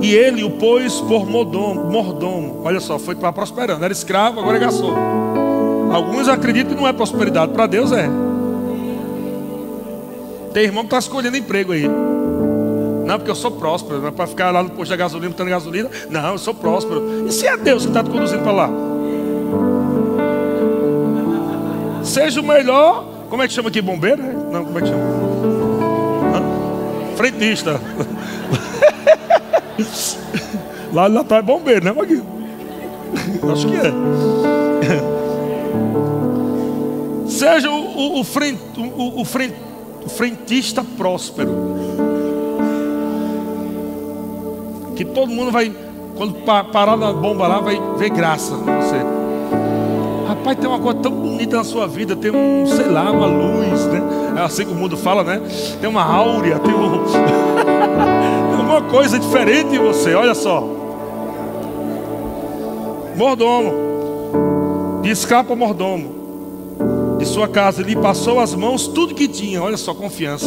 [0.00, 1.84] e ele o pôs por mordomo.
[1.90, 2.60] mordomo.
[2.64, 3.84] Olha só, foi para prosperando.
[3.84, 4.94] Era escravo, agora é garçom.
[5.92, 8.08] Alguns acreditam que não é prosperidade, para Deus é.
[10.52, 11.88] Tem irmão que está escolhendo emprego aí.
[13.04, 15.48] Não, porque eu sou próspero, não é para ficar lá no posto da gasolina, botando
[15.48, 15.90] gasolina.
[16.08, 17.26] Não, eu sou próspero.
[17.26, 18.70] E se é Deus que está te conduzindo para lá?
[22.04, 23.04] Seja o melhor.
[23.28, 23.80] Como é que chama aqui?
[23.80, 24.22] Bombeiro?
[24.50, 25.02] Não, como é que chama?
[27.16, 27.80] Frentista.
[30.92, 32.24] lá lá tá é bombeiro, né, Maguinho?
[33.52, 33.92] Acho que é.
[37.26, 39.54] Seja o, o, o, frent, o, o, frent,
[40.04, 41.50] o frentista próspero.
[44.96, 45.72] Que todo mundo vai,
[46.16, 46.34] quando
[46.70, 48.96] parar na bomba lá, vai ver graça em você.
[50.28, 53.86] Rapaz, tem uma coisa tão bonita na sua vida, tem um, sei lá, uma luz,
[53.86, 54.02] né?
[54.36, 55.40] É assim que o mundo fala, né?
[55.80, 57.04] Tem uma áurea, tem um.
[58.70, 60.60] uma coisa diferente em você, olha só.
[63.16, 63.90] Mordomo.
[65.02, 66.20] De escapa mordomo
[67.18, 70.46] de sua casa, lhe passou as mãos tudo que tinha, olha só, confiança.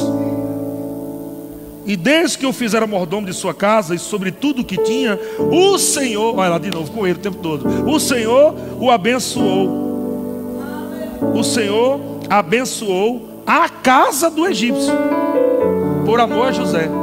[1.85, 5.19] E desde que eu fizera mordomo de sua casa e sobre tudo que tinha,
[5.51, 9.83] o Senhor, olha lá de novo com ele o tempo todo, o Senhor o abençoou.
[11.35, 11.99] O Senhor
[12.29, 14.93] abençoou a casa do egípcio,
[16.05, 17.02] por amor a José.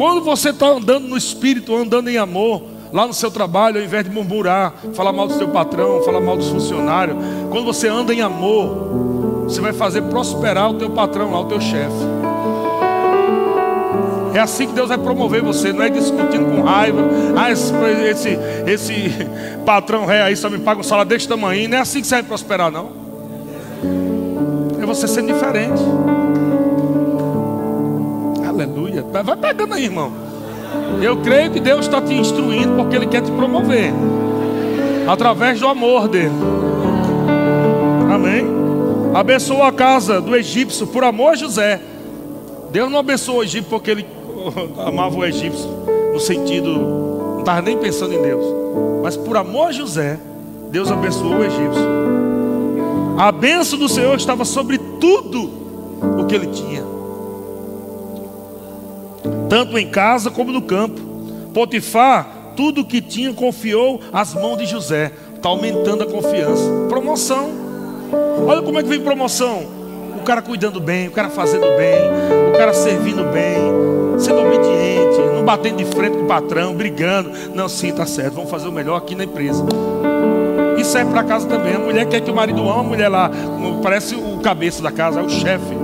[0.00, 4.02] Quando você está andando no espírito, andando em amor, lá no seu trabalho, ao invés
[4.02, 7.18] de murmurar, falar mal do seu patrão, falar mal dos funcionários,
[7.50, 11.60] quando você anda em amor, você vai fazer prosperar o teu patrão lá, o teu
[11.60, 11.98] chefe.
[14.32, 17.02] É assim que Deus vai promover você, não é discutindo com raiva.
[17.36, 17.70] Ah, esse,
[18.08, 19.26] esse, esse
[19.66, 21.68] patrão ré aí só me paga um salário deste tamanho.
[21.68, 22.90] Não é assim que você vai prosperar, não.
[24.80, 25.82] É você sendo diferente.
[28.70, 29.04] Aleluia.
[29.24, 30.12] Vai pegando aí, irmão.
[31.02, 33.92] Eu creio que Deus está te instruindo porque Ele quer te promover
[35.08, 36.34] através do amor dele.
[38.12, 38.46] Amém.
[39.12, 41.80] Abençoou a casa do egípcio por amor a José.
[42.70, 44.06] Deus não abençoou o egípcio porque ele
[44.86, 45.68] amava o egípcio
[46.12, 48.44] no sentido, não estava nem pensando em Deus,
[49.02, 50.18] mas por amor a José,
[50.70, 51.90] Deus abençoou o egípcio.
[53.18, 55.50] A bênção do Senhor estava sobre tudo
[56.20, 56.99] o que ele tinha
[59.50, 61.00] tanto em casa como no campo.
[61.52, 65.10] Potifar, tudo que tinha, confiou às mãos de José.
[65.34, 66.62] Está aumentando a confiança.
[66.88, 67.50] Promoção.
[68.46, 69.66] Olha como é que vem promoção.
[70.16, 71.98] O cara cuidando bem, o cara fazendo bem,
[72.52, 77.32] o cara servindo bem, sendo obediente, não batendo de frente com o patrão, brigando.
[77.54, 79.64] Não, sim, tá certo, vamos fazer o melhor aqui na empresa.
[80.78, 81.74] Isso é para casa também.
[81.74, 83.30] A mulher quer que o marido ame a mulher lá,
[83.82, 85.74] parece o cabeça da casa, é o chefe.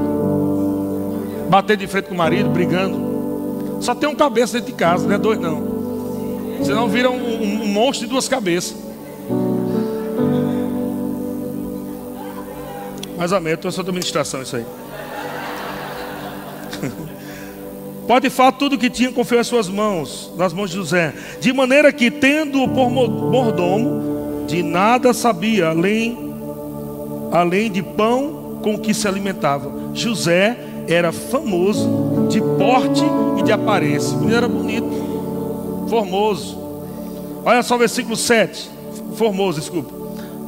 [1.49, 3.06] Bater de frente com o marido, brigando.
[3.81, 5.77] Só tem um cabeça dentro de casa, não é dois não.
[6.63, 8.77] Senão vira um, um, um monstro de duas cabeças.
[13.17, 14.67] Mas amém, eu estou só administração isso aí.
[18.07, 21.13] Pode falar tudo que tinha confiou em suas mãos, nas mãos de José.
[21.41, 26.35] De maneira que, tendo-o por mordomo, de nada sabia, além,
[27.33, 29.73] além de pão com que se alimentava.
[29.95, 30.57] José
[30.87, 33.03] era famoso de porte
[33.47, 34.17] de aparência.
[34.23, 36.59] Ele era bonito, formoso.
[37.45, 38.71] Olha só o versículo 7.
[39.15, 39.95] Formoso, desculpa.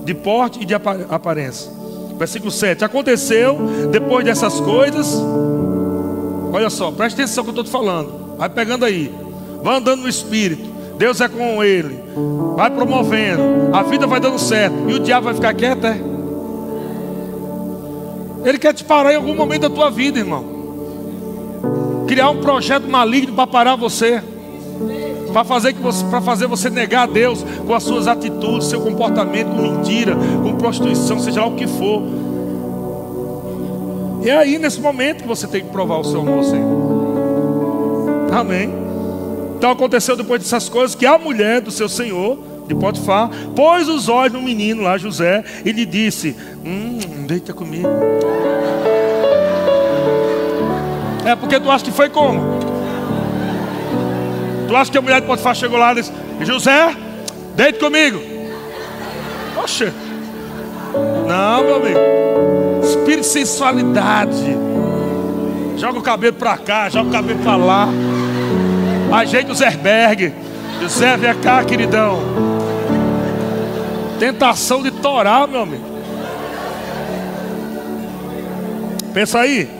[0.05, 1.70] De porte e de aparência.
[2.18, 2.84] Versículo 7.
[2.84, 3.57] Aconteceu
[3.90, 5.22] depois dessas coisas
[6.53, 8.36] Olha só, preste atenção que eu estou te falando.
[8.36, 9.12] Vai pegando aí.
[9.62, 10.68] Vai andando no Espírito.
[10.96, 12.01] Deus é com ele.
[12.57, 13.42] Vai promovendo.
[13.72, 14.74] A vida vai dando certo.
[14.88, 16.01] E o diabo vai ficar quieto, é?
[18.44, 20.57] Ele quer te parar em algum momento da tua vida, irmão.
[22.09, 24.22] Criar um projeto maligno para parar você.
[25.32, 29.50] Para fazer, que você, fazer você negar a Deus com as suas atitudes, seu comportamento,
[29.50, 32.02] com mentira, com prostituição, seja lá o que for.
[34.24, 36.88] E é aí nesse momento que você tem que provar o seu amor Senhor.
[38.32, 38.72] Amém.
[39.59, 44.09] Então aconteceu depois dessas coisas que a mulher do seu senhor, de Potifar, pôs os
[44.09, 47.88] olhos no menino lá, José, e lhe disse: Hum, deita comigo.
[51.28, 52.40] É porque tu acha que foi como?
[54.66, 56.10] Tu acha que a mulher de Potifar chegou lá e disse:
[56.40, 56.96] José,
[57.54, 58.18] deita comigo.
[59.54, 59.92] Poxa.
[61.26, 61.98] Não, meu amigo.
[62.82, 64.56] Espírito de sensualidade.
[65.76, 67.88] Joga o cabelo para cá, joga o cabelo para lá.
[69.12, 70.32] Ajeita os Zerberg.
[70.80, 72.20] José, vem cá, queridão.
[74.18, 75.84] Tentação de torar, meu amigo.
[79.12, 79.77] Pensa aí.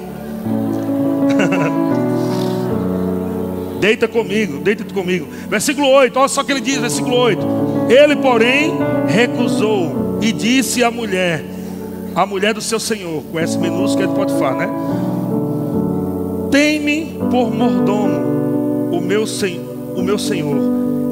[3.81, 5.27] deita comigo, deita comigo.
[5.49, 7.47] Versículo 8, olha só o que ele diz, versículo 8.
[7.89, 8.73] Ele, porém,
[9.07, 11.45] recusou e disse à mulher:
[12.15, 14.69] a mulher do seu senhor, com esse minúsculo ele pode falar, né?
[16.51, 19.61] Tem-me por mordomo o meu, sen
[19.95, 20.57] o meu senhor,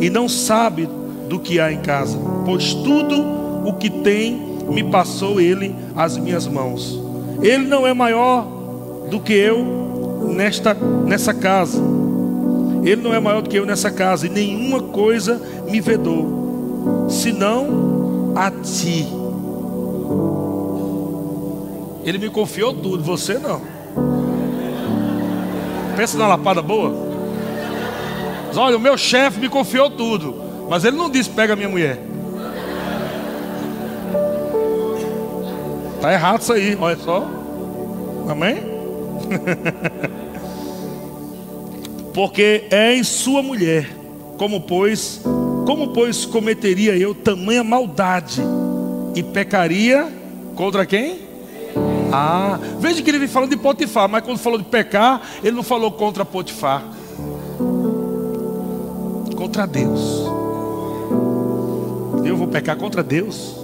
[0.01, 0.89] e não sabe
[1.29, 3.15] do que há em casa, pois tudo
[3.65, 7.01] o que tem me passou ele às minhas mãos.
[7.43, 8.47] Ele não é maior
[9.11, 9.96] do que eu
[10.27, 11.81] nesta, nessa casa.
[12.83, 18.33] Ele não é maior do que eu nessa casa, e nenhuma coisa me vedou, senão
[18.35, 19.07] a ti
[22.07, 23.61] ele me confiou tudo, você não.
[25.97, 26.95] Pensa na lapada boa.
[28.47, 30.37] Mas olha, o meu chefe me confiou tudo,
[30.71, 31.99] mas ele não disse pega minha mulher.
[36.01, 37.29] Tá errado isso aí, olha só.
[38.29, 38.59] Amém?
[42.17, 43.95] Porque é em sua mulher,
[44.39, 45.21] como pois,
[45.67, 48.41] como pois cometeria eu tamanha maldade
[49.15, 50.11] e pecaria
[50.55, 51.19] contra quem?
[52.11, 55.63] Ah, veja que ele vem falando de Potifar, mas quando falou de pecar, ele não
[55.63, 56.83] falou contra Potifar,
[59.37, 60.23] contra Deus.
[62.25, 63.57] Eu vou pecar contra Deus.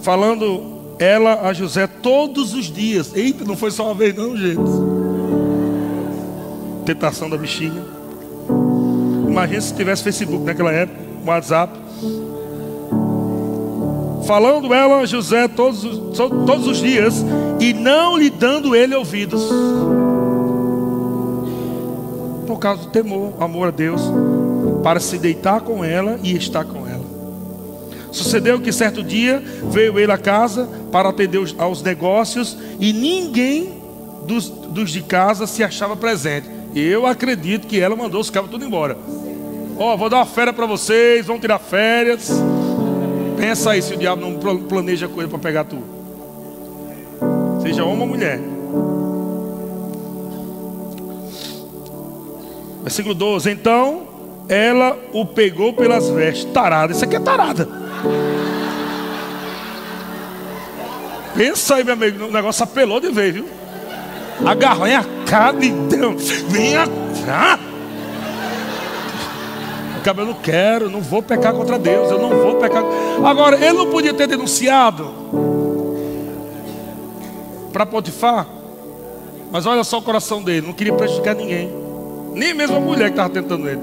[0.00, 3.14] Falando ela a José todos os dias.
[3.14, 4.87] Eita, não foi só uma vez, não, gente.
[6.88, 7.84] Tentação da bichinha.
[9.28, 11.78] Imagina se tivesse Facebook naquela época, WhatsApp
[14.26, 15.82] falando ela a José todos,
[16.16, 17.22] todos os dias
[17.60, 19.50] e não lhe dando ele ouvidos.
[22.46, 24.00] Por causa do temor, amor a Deus,
[24.82, 27.04] para se deitar com ela e estar com ela.
[28.10, 33.74] Sucedeu que certo dia veio ele a casa para atender aos negócios e ninguém
[34.26, 36.56] dos, dos de casa se achava presente.
[36.74, 38.96] Eu acredito que ela mandou os cabos tudo embora.
[39.78, 42.30] Ó, oh, vou dar uma férias para vocês, vão tirar férias.
[43.36, 45.78] Pensa aí se o diabo não planeja coisa para pegar tu.
[47.62, 48.40] Seja homem ou mulher.
[52.82, 53.50] Versículo 12.
[53.50, 54.08] Então
[54.48, 56.44] ela o pegou pelas vestes.
[56.52, 56.92] Tarada.
[56.92, 57.68] Isso aqui é tarada.
[61.36, 62.24] Pensa aí, meu amigo.
[62.24, 63.46] O negócio apelou de vez, viu?
[64.44, 65.17] Agarrou, hein?
[65.52, 66.30] De Deus.
[66.48, 66.86] Venha
[67.26, 67.58] cá.
[70.16, 72.82] Eu não quero, não vou pecar contra Deus, eu não vou pecar.
[73.22, 75.06] Agora, ele não podia ter denunciado
[77.70, 78.46] para Potifar,
[79.52, 81.70] mas olha só o coração dele, não queria prejudicar ninguém,
[82.32, 83.82] nem mesmo a mulher que estava tentando ele,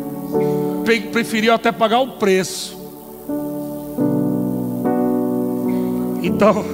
[1.11, 2.75] preferiu até pagar o preço.
[6.23, 6.65] Então,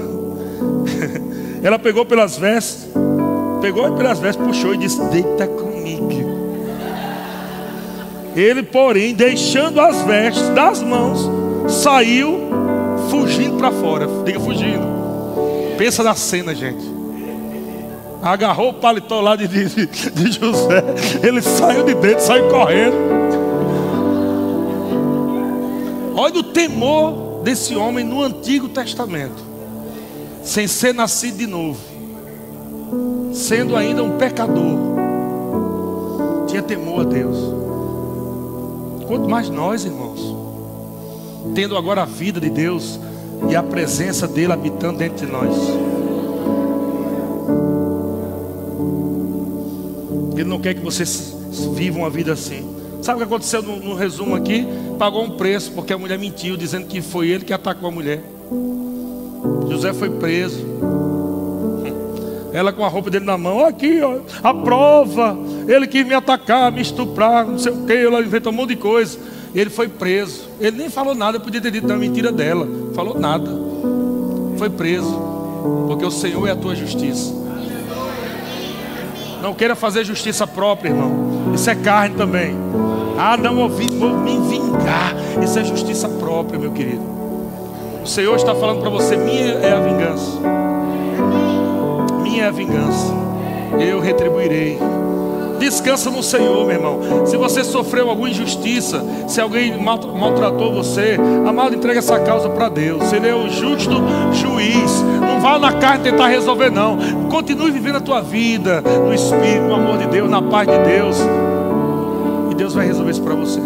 [1.62, 2.88] ela pegou pelas vestes,
[3.62, 5.72] pegou pelas vestes, puxou e disse: Deita comigo.
[8.36, 11.30] Ele, porém, deixando as vestes das mãos,
[11.70, 12.40] saiu
[13.10, 14.08] fugindo para fora.
[14.26, 14.86] Diga fugindo.
[15.78, 16.84] Pensa na cena, gente.
[18.22, 20.84] Agarrou o paletó lá de, de, de José.
[21.24, 22.96] Ele saiu de dentro, saiu correndo.
[26.16, 29.44] Olha o temor desse homem no Antigo Testamento.
[30.44, 31.91] Sem ser nascido de novo.
[33.34, 34.78] Sendo ainda um pecador.
[36.48, 37.38] Tinha temor a Deus.
[39.08, 40.36] Quanto mais nós, irmãos,
[41.54, 43.00] tendo agora a vida de Deus
[43.50, 45.56] e a presença dele habitando dentro de nós.
[50.36, 51.36] Ele não quer que vocês
[51.74, 52.68] vivam a vida assim.
[53.02, 54.66] Sabe o que aconteceu no, no, resumo aqui?
[54.98, 58.22] Pagou um preço porque a mulher mentiu, dizendo que foi ele que atacou a mulher.
[59.70, 60.66] José foi preso.
[62.54, 65.38] Ela com a roupa dele na mão, aqui, ó, a prova.
[65.68, 67.94] Ele quis me atacar, me estuprar, não sei o que.
[67.94, 69.18] Ela inventou um monte de coisa.
[69.56, 70.50] Ele foi preso.
[70.60, 72.68] Ele nem falou nada, podia ter dito uma mentira dela.
[72.94, 73.50] Falou nada.
[74.58, 75.18] Foi preso.
[75.88, 77.34] Porque o Senhor é a tua justiça.
[79.42, 81.54] Não queira fazer justiça própria, irmão.
[81.56, 82.56] Isso é carne também.
[83.18, 85.16] Ah, não ouvi, vou me vingar.
[85.42, 87.04] Isso é justiça própria, meu querido.
[88.04, 90.71] O Senhor está falando para você: minha é a vingança
[92.32, 93.14] minha é a vingança,
[93.78, 94.80] eu retribuirei.
[95.60, 97.26] Descansa no Senhor, meu irmão.
[97.28, 101.18] Se você sofreu alguma injustiça, se alguém maltratou você,
[101.48, 103.14] amado, entrega essa causa para Deus.
[103.14, 103.92] Ele é o justo
[104.34, 105.04] juiz.
[105.20, 106.98] Não vá na carne tentar resolver, não.
[107.30, 111.18] Continue vivendo a tua vida no Espírito, no amor de Deus, na paz de Deus.
[112.50, 113.60] E Deus vai resolver isso para você.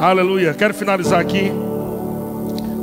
[0.00, 0.54] Aleluia.
[0.54, 1.52] Quero finalizar aqui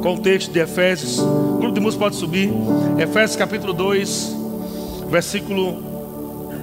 [0.02, 1.20] com o texto de Efésios.
[1.56, 2.52] O grupo de música pode subir.
[3.00, 4.36] Efésios capítulo 2,
[5.10, 5.78] versículo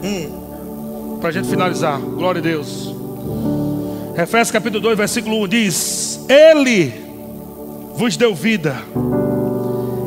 [0.03, 1.19] 1.
[1.19, 1.99] Para a gente finalizar.
[1.99, 2.95] Glória a Deus.
[4.15, 6.93] Efésios capítulo 2, versículo 1 diz: Ele
[7.95, 8.77] vos deu vida,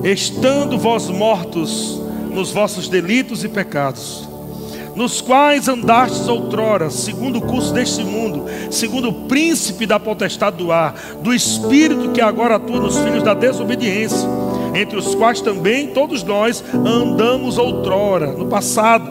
[0.04, 2.00] estando vós mortos
[2.32, 4.30] nos vossos delitos e pecados
[4.96, 10.72] nos quais andastes outrora, segundo o curso deste mundo, segundo o príncipe da potestade do
[10.72, 14.28] ar, do espírito que agora atua nos filhos da desobediência,
[14.76, 19.10] entre os quais também todos nós andamos outrora, no passado,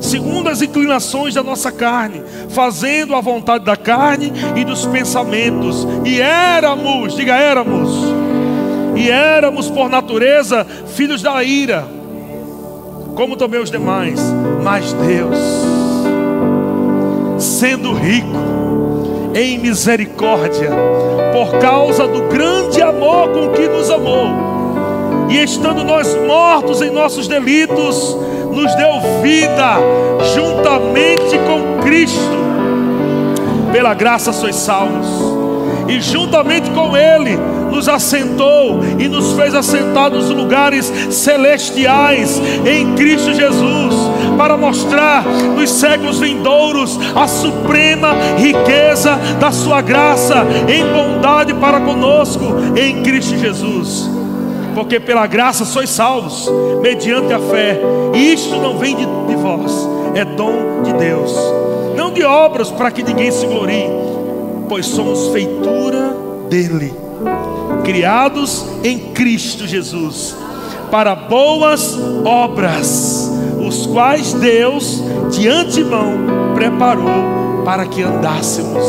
[0.00, 6.20] segundo as inclinações da nossa carne, fazendo a vontade da carne e dos pensamentos, e
[6.20, 7.90] éramos, diga éramos,
[8.96, 12.00] e éramos por natureza filhos da ira
[13.20, 14.18] como também os demais.
[14.62, 15.36] Mas Deus,
[17.38, 18.28] sendo rico
[19.34, 20.70] em misericórdia,
[21.30, 24.59] por causa do grande amor com que nos amou,
[25.30, 28.16] e estando nós mortos em nossos delitos,
[28.52, 29.76] nos deu vida
[30.34, 32.40] juntamente com Cristo.
[33.72, 35.06] Pela graça sois salvos,
[35.88, 37.38] e juntamente com Ele
[37.70, 43.94] nos assentou e nos fez assentar nos lugares celestiais em Cristo Jesus,
[44.36, 52.56] para mostrar nos séculos vindouros a suprema riqueza da Sua graça em bondade para conosco
[52.76, 54.19] em Cristo Jesus.
[54.74, 57.80] Porque pela graça sois salvos, mediante a fé,
[58.14, 61.34] e isto não vem de, de vós, é dom de Deus,
[61.96, 63.88] não de obras para que ninguém se glorie,
[64.68, 66.16] pois somos feitura
[66.48, 67.10] dele
[67.84, 70.36] criados em Cristo Jesus,
[70.90, 73.30] para boas obras,
[73.66, 78.84] os quais Deus de antemão preparou para que andássemos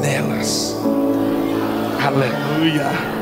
[0.00, 0.76] nelas.
[2.04, 3.13] Aleluia.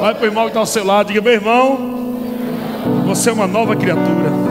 [0.00, 1.78] Vai para o irmão que está ao seu lado, diga: meu irmão,
[3.06, 4.47] você é uma nova criatura.